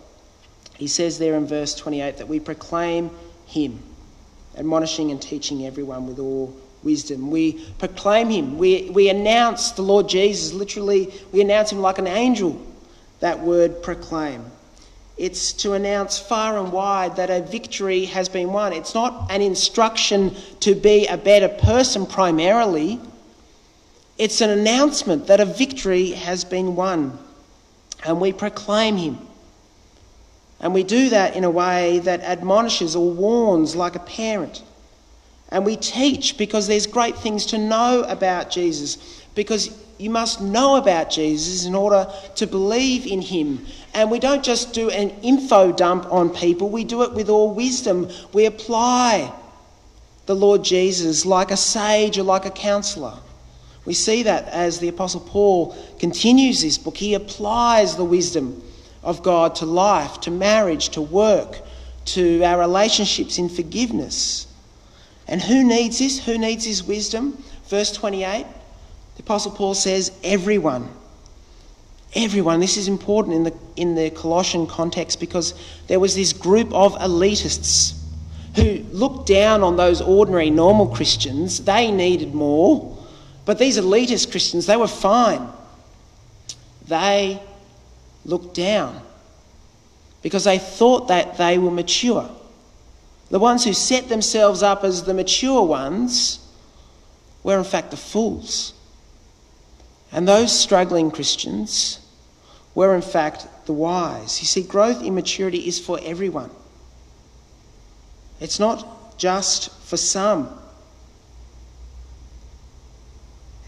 He 0.77 0.87
says 0.87 1.19
there 1.19 1.35
in 1.35 1.47
verse 1.47 1.75
28 1.75 2.17
that 2.19 2.29
we 2.29 2.41
proclaim 2.41 3.11
him, 3.47 3.79
admonishing 4.57 5.11
and 5.11 5.21
teaching 5.21 5.67
everyone 5.67 6.07
with 6.07 6.19
all 6.19 6.57
wisdom. 6.83 7.31
We 7.31 7.65
proclaim 7.79 8.31
him. 8.31 8.59
We, 8.59 8.91
we 8.91 9.09
announce 9.09 9.73
the 9.73 9.83
Lord 9.83 10.09
Jesus. 10.09 10.53
Literally, 10.53 11.13
we 11.33 11.41
announce 11.41 11.73
him 11.73 11.81
like 11.81 11.99
an 11.99 12.07
angel, 12.07 12.61
that 13.21 13.39
word 13.41 13.83
proclaim. 13.83 14.45
It's 15.17 15.53
to 15.55 15.75
announce 15.75 16.19
far 16.19 16.59
and 16.59 16.73
wide 16.73 17.17
that 17.17 17.31
a 17.31 17.43
victory 17.43 18.07
has 18.07 18.29
been 18.29 18.53
won. 18.53 18.73
It's 18.73 18.95
not 18.95 19.31
an 19.31 19.43
instruction 19.43 20.35
to 20.61 20.75
be 20.75 21.07
a 21.07 21.17
better 21.17 21.49
person 21.49 22.07
primarily, 22.07 22.99
it's 24.23 24.41
an 24.41 24.51
announcement 24.51 25.27
that 25.27 25.41
a 25.41 25.45
victory 25.45 26.13
has 26.13 26.45
been 26.45 26.77
won. 26.77 27.19
And 28.07 28.21
we 28.21 28.33
proclaim 28.33 28.97
him. 28.97 29.19
And 30.61 30.73
we 30.73 30.85
do 30.85 31.09
that 31.09 31.35
in 31.35 31.43
a 31.43 31.51
way 31.51 31.99
that 31.99 32.21
admonishes 32.21 32.95
or 32.95 33.11
warns 33.11 33.75
like 33.75 33.97
a 33.97 33.99
parent. 33.99 34.63
And 35.49 35.67
we 35.67 35.75
teach 35.75 36.39
because 36.39 36.69
there's 36.69 36.87
great 36.87 37.17
things 37.17 37.47
to 37.47 37.59
know 37.59 38.05
about 38.05 38.49
Jesus. 38.49 39.25
Because 39.35 39.77
you 39.99 40.09
must 40.09 40.41
know 40.41 40.77
about 40.77 41.11
Jesus 41.11 41.65
in 41.65 41.75
order 41.75 42.09
to 42.37 42.47
believe 42.47 43.09
in 43.09 43.23
him. 43.23 43.67
And 43.93 44.09
we 44.09 44.21
don't 44.21 44.45
just 44.45 44.73
do 44.73 44.89
an 44.91 45.11
info 45.23 45.73
dump 45.73 46.07
on 46.13 46.31
people, 46.31 46.69
we 46.69 46.85
do 46.85 47.03
it 47.03 47.13
with 47.13 47.29
all 47.29 47.53
wisdom. 47.53 48.09
We 48.33 48.47
apply 48.47 49.33
the 50.27 50.37
Lord 50.37 50.63
Jesus 50.63 51.27
like 51.27 51.51
a 51.51 51.57
sage 51.57 52.19
or 52.19 52.23
like 52.23 52.47
a 52.47 52.53
counselor. 52.53 53.19
We 53.85 53.95
see 53.95 54.23
that 54.25 54.49
as 54.49 54.79
the 54.79 54.89
Apostle 54.89 55.21
Paul 55.21 55.77
continues 55.99 56.63
this 56.63 56.79
book. 56.79 56.97
He 56.97 57.15
applies 57.15 57.97
the 57.97 58.05
wisdom 58.05 58.63
of 59.03 59.23
God 59.23 59.57
to 59.57 59.67
life, 59.67 60.21
to 60.21 60.31
marriage, 60.31 60.91
to 60.91 61.03
work, 61.03 61.59
to 62.05 62.43
our 62.45 62.59
relationships 62.61 63.39
in 63.39 63.49
forgiveness. 63.49 64.47
And 65.27 65.43
who 65.43 65.65
needs 65.65 65.99
this? 65.99 66.25
Who 66.25 66.39
needs 66.39 66.65
his 66.65 66.85
wisdom? 66.85 67.43
Verse 67.67 67.93
28, 67.93 68.47
the 69.17 69.23
Apostle 69.23 69.53
Paul 69.53 69.75
says, 69.75 70.13
everyone. 70.23 70.89
Everyone. 72.15 72.61
This 72.61 72.77
is 72.77 72.89
important 72.89 73.35
in 73.35 73.45
the, 73.45 73.55
in 73.77 73.95
the 73.95 74.11
Colossian 74.11 74.67
context 74.67 75.19
because 75.19 75.55
there 75.87 75.99
was 75.99 76.15
this 76.15 76.33
group 76.33 76.73
of 76.75 76.95
elitists 76.97 77.99
who 78.57 78.85
looked 78.93 79.27
down 79.27 79.63
on 79.63 79.77
those 79.77 80.03
ordinary, 80.03 80.51
normal 80.51 80.89
Christians. 80.89 81.65
They 81.65 81.91
needed 81.91 82.35
more. 82.35 82.92
But 83.45 83.59
these 83.59 83.79
elitist 83.79 84.31
Christians, 84.31 84.67
they 84.67 84.77
were 84.77 84.89
fine. 84.89 85.49
They 86.87 87.41
looked 88.25 88.55
down 88.55 89.01
because 90.23 90.45
they 90.45 90.59
thought 90.59 91.09
that 91.09 91.37
they 91.37 91.59
were 91.59 91.71
mature. 91.71 92.29
The 93.31 93.39
ones 93.39 93.65
who 93.65 93.73
set 93.73 94.09
themselves 94.09 94.63
up 94.63 94.85
as 94.85 95.05
the 95.05 95.15
mature 95.15 95.63
ones 95.63 96.39
were, 97.43 97.59
in 97.59 97.65
fact, 97.65 97.91
the 97.91 97.97
fools. 97.97 98.75
And 100.13 100.29
those 100.29 100.57
struggling 100.57 101.11
Christians 101.11 101.99
were, 102.75 102.95
in 102.95 103.03
fact, 103.03 103.47
the 103.67 103.73
wise. 103.73 104.41
You 104.41 104.47
see, 104.47 104.63
growth 104.63 105.03
in 105.03 105.15
maturity 105.15 105.67
is 105.67 105.81
for 105.81 105.99
everyone, 106.03 106.51
it's 108.41 108.59
not 108.61 109.19
just 109.19 109.71
for 109.81 109.97
some. 109.97 110.59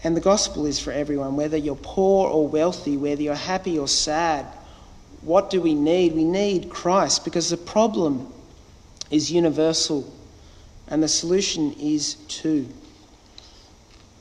And 0.05 0.15
the 0.15 0.21
gospel 0.21 0.67
is 0.67 0.79
for 0.79 0.91
everyone, 0.91 1.35
whether 1.35 1.57
you're 1.57 1.75
poor 1.75 2.29
or 2.29 2.47
wealthy, 2.47 2.95
whether 2.95 3.23
you're 3.23 3.33
happy 3.33 3.79
or 3.79 3.87
sad. 3.87 4.45
What 5.21 5.49
do 5.49 5.59
we 5.59 5.73
need? 5.73 6.13
We 6.13 6.23
need 6.23 6.69
Christ 6.69 7.25
because 7.25 7.49
the 7.49 7.57
problem 7.57 8.31
is 9.09 9.31
universal 9.31 10.13
and 10.89 11.01
the 11.01 11.07
solution 11.07 11.73
is 11.79 12.17
too. 12.27 12.67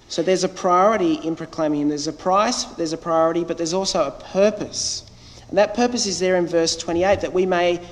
So 0.08 0.22
there's 0.22 0.42
a 0.42 0.48
priority 0.48 1.16
in 1.16 1.36
proclaiming 1.36 1.82
Him. 1.82 1.88
There's 1.90 2.06
a 2.06 2.14
price, 2.14 2.64
there's 2.64 2.94
a 2.94 2.96
priority, 2.96 3.44
but 3.44 3.58
there's 3.58 3.74
also 3.74 4.06
a 4.06 4.10
purpose. 4.10 5.04
And 5.50 5.58
that 5.58 5.74
purpose 5.74 6.06
is 6.06 6.18
there 6.18 6.36
in 6.36 6.46
verse 6.46 6.76
28 6.78 7.20
that 7.20 7.34
we 7.34 7.44
may 7.44 7.86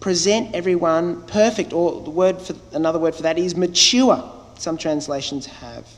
present 0.00 0.54
everyone 0.54 1.22
perfect, 1.22 1.72
or 1.72 2.02
the 2.02 2.10
word 2.10 2.42
for, 2.42 2.54
another 2.72 2.98
word 2.98 3.14
for 3.14 3.22
that 3.22 3.38
is 3.38 3.56
mature, 3.56 4.22
some 4.58 4.76
translations 4.76 5.46
have. 5.46 5.88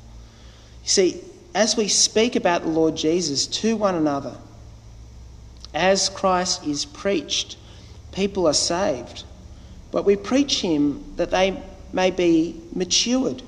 See, 0.88 1.20
as 1.55 1.77
we 1.77 1.87
speak 1.88 2.35
about 2.35 2.62
the 2.62 2.68
Lord 2.68 2.96
Jesus 2.96 3.46
to 3.46 3.77
one 3.77 3.94
another, 3.94 4.35
as 5.74 6.09
Christ 6.09 6.66
is 6.66 6.85
preached, 6.87 7.57
people 8.12 8.46
are 8.48 8.55
saved. 8.55 9.24
But 9.90 10.07
we 10.07 10.16
preach 10.16 10.61
him 10.62 11.05
that 11.16 11.31
they 11.31 11.62
may 11.92 12.11
be 12.11 12.61
matured, 12.74 13.42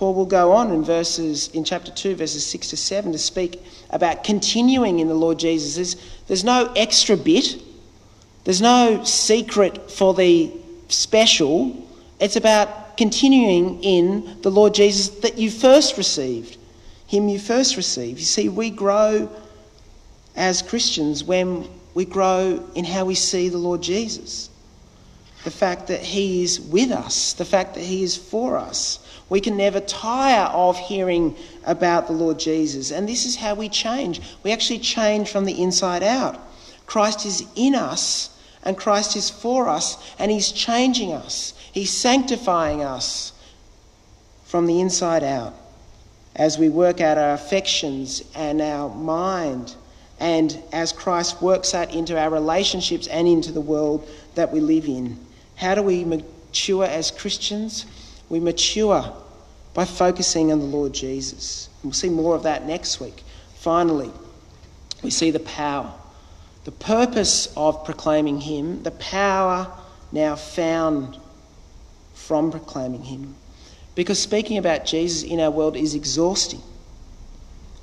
Paul 0.00 0.14
will 0.14 0.24
go 0.24 0.52
on 0.52 0.72
in 0.72 0.82
verses 0.82 1.48
in 1.48 1.62
chapter 1.62 1.90
2 1.92 2.14
verses 2.14 2.46
6 2.46 2.70
to 2.70 2.76
7 2.78 3.12
to 3.12 3.18
speak 3.18 3.62
about 3.90 4.24
continuing 4.24 4.98
in 4.98 5.08
the 5.08 5.14
Lord 5.14 5.38
Jesus. 5.38 5.74
There's, 5.74 6.20
there's 6.26 6.42
no 6.42 6.72
extra 6.74 7.18
bit. 7.18 7.62
There's 8.44 8.62
no 8.62 9.04
secret 9.04 9.90
for 9.90 10.14
the 10.14 10.52
special. 10.88 11.86
It's 12.18 12.36
about 12.36 12.96
continuing 12.96 13.84
in 13.84 14.40
the 14.40 14.50
Lord 14.50 14.72
Jesus 14.72 15.10
that 15.20 15.36
you 15.36 15.50
first 15.50 15.98
received. 15.98 16.56
Him 17.10 17.28
you 17.28 17.40
first 17.40 17.76
received. 17.76 18.20
You 18.20 18.24
see, 18.24 18.48
we 18.48 18.70
grow 18.70 19.28
as 20.36 20.62
Christians 20.62 21.24
when 21.24 21.68
we 21.92 22.04
grow 22.04 22.64
in 22.76 22.84
how 22.84 23.04
we 23.04 23.16
see 23.16 23.48
the 23.48 23.58
Lord 23.58 23.82
Jesus. 23.82 24.48
The 25.42 25.50
fact 25.50 25.88
that 25.88 26.02
He 26.02 26.44
is 26.44 26.60
with 26.60 26.92
us, 26.92 27.32
the 27.32 27.44
fact 27.44 27.74
that 27.74 27.82
He 27.82 28.04
is 28.04 28.16
for 28.16 28.56
us. 28.56 29.04
We 29.28 29.40
can 29.40 29.56
never 29.56 29.80
tire 29.80 30.46
of 30.52 30.78
hearing 30.78 31.34
about 31.66 32.06
the 32.06 32.12
Lord 32.12 32.38
Jesus. 32.38 32.92
And 32.92 33.08
this 33.08 33.26
is 33.26 33.34
how 33.34 33.56
we 33.56 33.68
change. 33.68 34.20
We 34.44 34.52
actually 34.52 34.78
change 34.78 35.32
from 35.32 35.46
the 35.46 35.60
inside 35.60 36.04
out. 36.04 36.38
Christ 36.86 37.26
is 37.26 37.44
in 37.56 37.74
us, 37.74 38.38
and 38.62 38.78
Christ 38.78 39.16
is 39.16 39.28
for 39.28 39.68
us, 39.68 39.96
and 40.20 40.30
He's 40.30 40.52
changing 40.52 41.12
us. 41.12 41.54
He's 41.72 41.90
sanctifying 41.90 42.84
us 42.84 43.32
from 44.44 44.66
the 44.66 44.80
inside 44.80 45.24
out 45.24 45.56
as 46.36 46.58
we 46.58 46.68
work 46.68 47.00
out 47.00 47.18
our 47.18 47.32
affections 47.32 48.22
and 48.34 48.60
our 48.60 48.88
mind 48.94 49.74
and 50.20 50.62
as 50.72 50.92
Christ 50.92 51.40
works 51.40 51.72
that 51.72 51.94
into 51.94 52.18
our 52.18 52.30
relationships 52.30 53.06
and 53.06 53.26
into 53.26 53.52
the 53.52 53.60
world 53.60 54.08
that 54.34 54.52
we 54.52 54.60
live 54.60 54.86
in. 54.86 55.18
How 55.56 55.74
do 55.74 55.82
we 55.82 56.04
mature 56.04 56.84
as 56.84 57.10
Christians? 57.10 57.86
We 58.28 58.38
mature 58.38 59.12
by 59.72 59.86
focusing 59.86 60.52
on 60.52 60.58
the 60.58 60.66
Lord 60.66 60.92
Jesus. 60.92 61.68
And 61.82 61.90
We'll 61.90 61.94
see 61.94 62.10
more 62.10 62.36
of 62.36 62.42
that 62.42 62.66
next 62.66 63.00
week. 63.00 63.22
Finally, 63.56 64.10
we 65.02 65.10
see 65.10 65.30
the 65.30 65.40
power. 65.40 65.92
The 66.64 66.72
purpose 66.72 67.52
of 67.56 67.84
proclaiming 67.84 68.40
Him, 68.40 68.82
the 68.82 68.90
power 68.92 69.72
now 70.12 70.36
found 70.36 71.18
from 72.12 72.50
proclaiming 72.50 73.02
Him. 73.04 73.34
Because 74.00 74.18
speaking 74.18 74.56
about 74.56 74.86
Jesus 74.86 75.22
in 75.24 75.40
our 75.40 75.50
world 75.50 75.76
is 75.76 75.94
exhausting. 75.94 76.62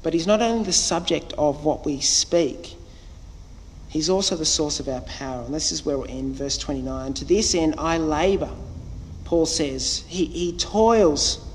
But 0.02 0.16
he's 0.16 0.26
not 0.26 0.42
only 0.42 0.66
the 0.66 0.74
subject 0.74 1.32
of 1.38 1.64
what 1.64 1.86
we 1.86 2.02
speak, 2.02 2.74
he's 3.88 4.10
also 4.10 4.36
the 4.36 4.44
source 4.44 4.80
of 4.80 4.88
our 4.88 5.02
power. 5.02 5.44
And 5.44 5.54
this 5.54 5.72
is 5.72 5.86
where 5.86 5.96
we'll 5.96 6.10
end, 6.10 6.34
verse 6.34 6.58
29. 6.58 7.14
To 7.14 7.24
this 7.24 7.54
end 7.54 7.76
I 7.78 8.00
labour, 8.00 8.50
Paul 9.26 9.46
says. 9.46 10.06
He, 10.08 10.26
he 10.26 10.58
toils. 10.58 11.48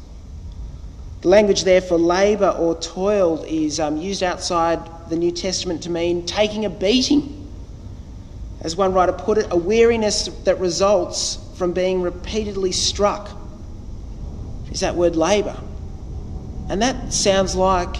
The 1.22 1.28
language 1.28 1.64
there 1.64 1.80
for 1.80 1.98
labour 1.98 2.50
or 2.50 2.78
toiled 2.78 3.44
is 3.46 3.80
um, 3.80 3.96
used 3.96 4.22
outside 4.22 4.78
the 5.10 5.16
New 5.16 5.32
Testament 5.32 5.82
to 5.82 5.90
mean 5.90 6.24
taking 6.24 6.66
a 6.66 6.70
beating. 6.70 7.50
As 8.60 8.76
one 8.76 8.92
writer 8.92 9.12
put 9.12 9.38
it, 9.38 9.48
a 9.50 9.56
weariness 9.56 10.26
that 10.44 10.60
results 10.60 11.40
from 11.56 11.72
being 11.72 12.00
repeatedly 12.00 12.70
struck. 12.70 13.41
Is 14.72 14.80
that 14.80 14.96
word 14.96 15.16
labour? 15.16 15.56
And 16.70 16.80
that 16.80 17.12
sounds 17.12 17.54
like 17.54 17.94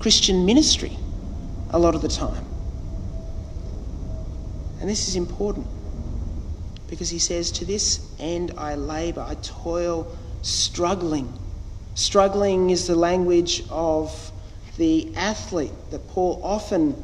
Christian 0.00 0.44
ministry 0.44 0.96
a 1.70 1.78
lot 1.78 1.94
of 1.94 2.02
the 2.02 2.08
time. 2.08 2.44
And 4.80 4.90
this 4.90 5.06
is 5.06 5.14
important 5.14 5.66
because 6.88 7.08
he 7.08 7.20
says, 7.20 7.52
To 7.52 7.64
this 7.64 8.04
end 8.18 8.52
I 8.58 8.74
labour, 8.74 9.20
I 9.20 9.36
toil, 9.36 10.14
struggling. 10.42 11.32
Struggling 11.94 12.70
is 12.70 12.88
the 12.88 12.96
language 12.96 13.62
of 13.70 14.32
the 14.76 15.14
athlete 15.14 15.72
that 15.90 16.08
Paul 16.08 16.40
often 16.42 17.00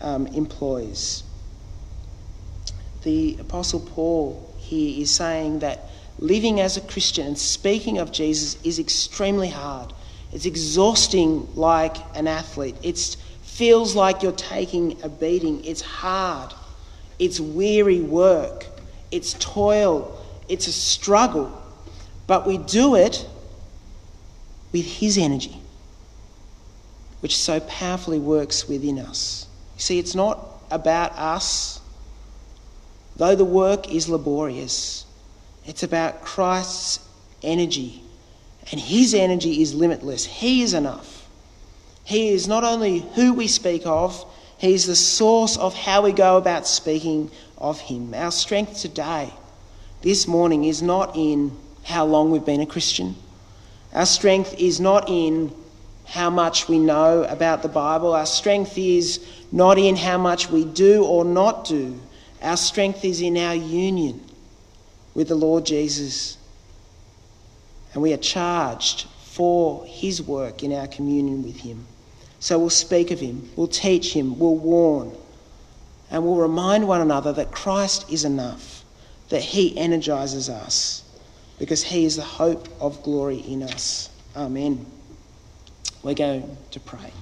um, 0.00 0.26
employs. 0.28 1.24
The 3.02 3.36
Apostle 3.40 3.80
Paul 3.80 4.54
here 4.56 5.02
is 5.02 5.10
saying 5.10 5.58
that 5.58 5.90
living 6.18 6.60
as 6.60 6.76
a 6.76 6.80
Christian 6.80 7.26
and 7.26 7.38
speaking 7.38 7.98
of 7.98 8.12
Jesus 8.12 8.56
is 8.64 8.78
extremely 8.78 9.48
hard. 9.48 9.92
It's 10.32 10.46
exhausting 10.46 11.48
like 11.54 11.96
an 12.16 12.26
athlete. 12.26 12.76
It 12.82 12.98
feels 13.42 13.94
like 13.94 14.22
you're 14.22 14.32
taking 14.32 15.02
a 15.02 15.08
beating. 15.08 15.64
It's 15.64 15.82
hard. 15.82 16.54
It's 17.18 17.38
weary 17.38 18.00
work. 18.00 18.66
It's 19.10 19.34
toil. 19.34 20.18
It's 20.48 20.66
a 20.66 20.72
struggle. 20.72 21.62
But 22.26 22.46
we 22.46 22.58
do 22.58 22.94
it 22.94 23.26
with 24.72 24.86
His 24.86 25.18
energy, 25.18 25.56
which 27.20 27.36
so 27.36 27.60
powerfully 27.60 28.18
works 28.18 28.68
within 28.68 28.98
us. 28.98 29.46
You 29.76 29.80
see, 29.82 29.98
it's 29.98 30.14
not 30.14 30.48
about 30.70 31.12
us, 31.12 31.80
though 33.16 33.36
the 33.36 33.44
work 33.44 33.92
is 33.92 34.08
laborious, 34.08 35.04
it's 35.66 35.82
about 35.82 36.22
Christ's 36.22 37.06
energy 37.42 38.02
and 38.70 38.80
his 38.80 39.14
energy 39.14 39.62
is 39.62 39.74
limitless. 39.74 40.24
He 40.24 40.62
is 40.62 40.74
enough. 40.74 41.28
He 42.04 42.28
is 42.28 42.46
not 42.46 42.64
only 42.64 43.00
who 43.14 43.32
we 43.32 43.48
speak 43.48 43.82
of, 43.86 44.24
he 44.58 44.74
is 44.74 44.86
the 44.86 44.96
source 44.96 45.56
of 45.56 45.74
how 45.74 46.02
we 46.02 46.12
go 46.12 46.36
about 46.36 46.66
speaking 46.66 47.30
of 47.58 47.80
him. 47.80 48.14
Our 48.14 48.30
strength 48.30 48.78
today, 48.78 49.32
this 50.02 50.28
morning, 50.28 50.64
is 50.64 50.82
not 50.82 51.16
in 51.16 51.56
how 51.84 52.04
long 52.04 52.30
we've 52.30 52.44
been 52.44 52.60
a 52.60 52.66
Christian. 52.66 53.16
Our 53.92 54.06
strength 54.06 54.54
is 54.58 54.80
not 54.80 55.08
in 55.08 55.52
how 56.06 56.30
much 56.30 56.68
we 56.68 56.78
know 56.78 57.24
about 57.24 57.62
the 57.62 57.68
Bible. 57.68 58.12
Our 58.12 58.26
strength 58.26 58.78
is 58.78 59.24
not 59.50 59.78
in 59.78 59.96
how 59.96 60.18
much 60.18 60.50
we 60.50 60.64
do 60.64 61.04
or 61.04 61.24
not 61.24 61.64
do. 61.64 61.98
Our 62.40 62.56
strength 62.56 63.04
is 63.04 63.20
in 63.20 63.36
our 63.36 63.54
union 63.54 64.20
with 65.14 65.28
the 65.28 65.34
Lord 65.34 65.66
Jesus. 65.66 66.38
And 67.92 68.02
we 68.02 68.12
are 68.12 68.18
charged 68.18 69.06
for 69.24 69.84
his 69.86 70.22
work 70.22 70.62
in 70.62 70.72
our 70.72 70.86
communion 70.86 71.42
with 71.42 71.60
him. 71.60 71.86
So 72.40 72.58
we'll 72.58 72.70
speak 72.70 73.10
of 73.12 73.20
him, 73.20 73.48
we'll 73.54 73.68
teach 73.68 74.12
him, 74.12 74.38
we'll 74.38 74.56
warn, 74.56 75.12
and 76.10 76.24
we'll 76.24 76.36
remind 76.36 76.88
one 76.88 77.00
another 77.00 77.32
that 77.34 77.52
Christ 77.52 78.10
is 78.10 78.24
enough, 78.24 78.84
that 79.28 79.42
he 79.42 79.78
energizes 79.78 80.50
us, 80.50 81.04
because 81.60 81.84
he 81.84 82.04
is 82.04 82.16
the 82.16 82.22
hope 82.22 82.68
of 82.80 83.00
glory 83.04 83.38
in 83.38 83.62
us. 83.62 84.10
Amen. 84.34 84.84
We're 86.02 86.14
going 86.14 86.56
to 86.72 86.80
pray. 86.80 87.12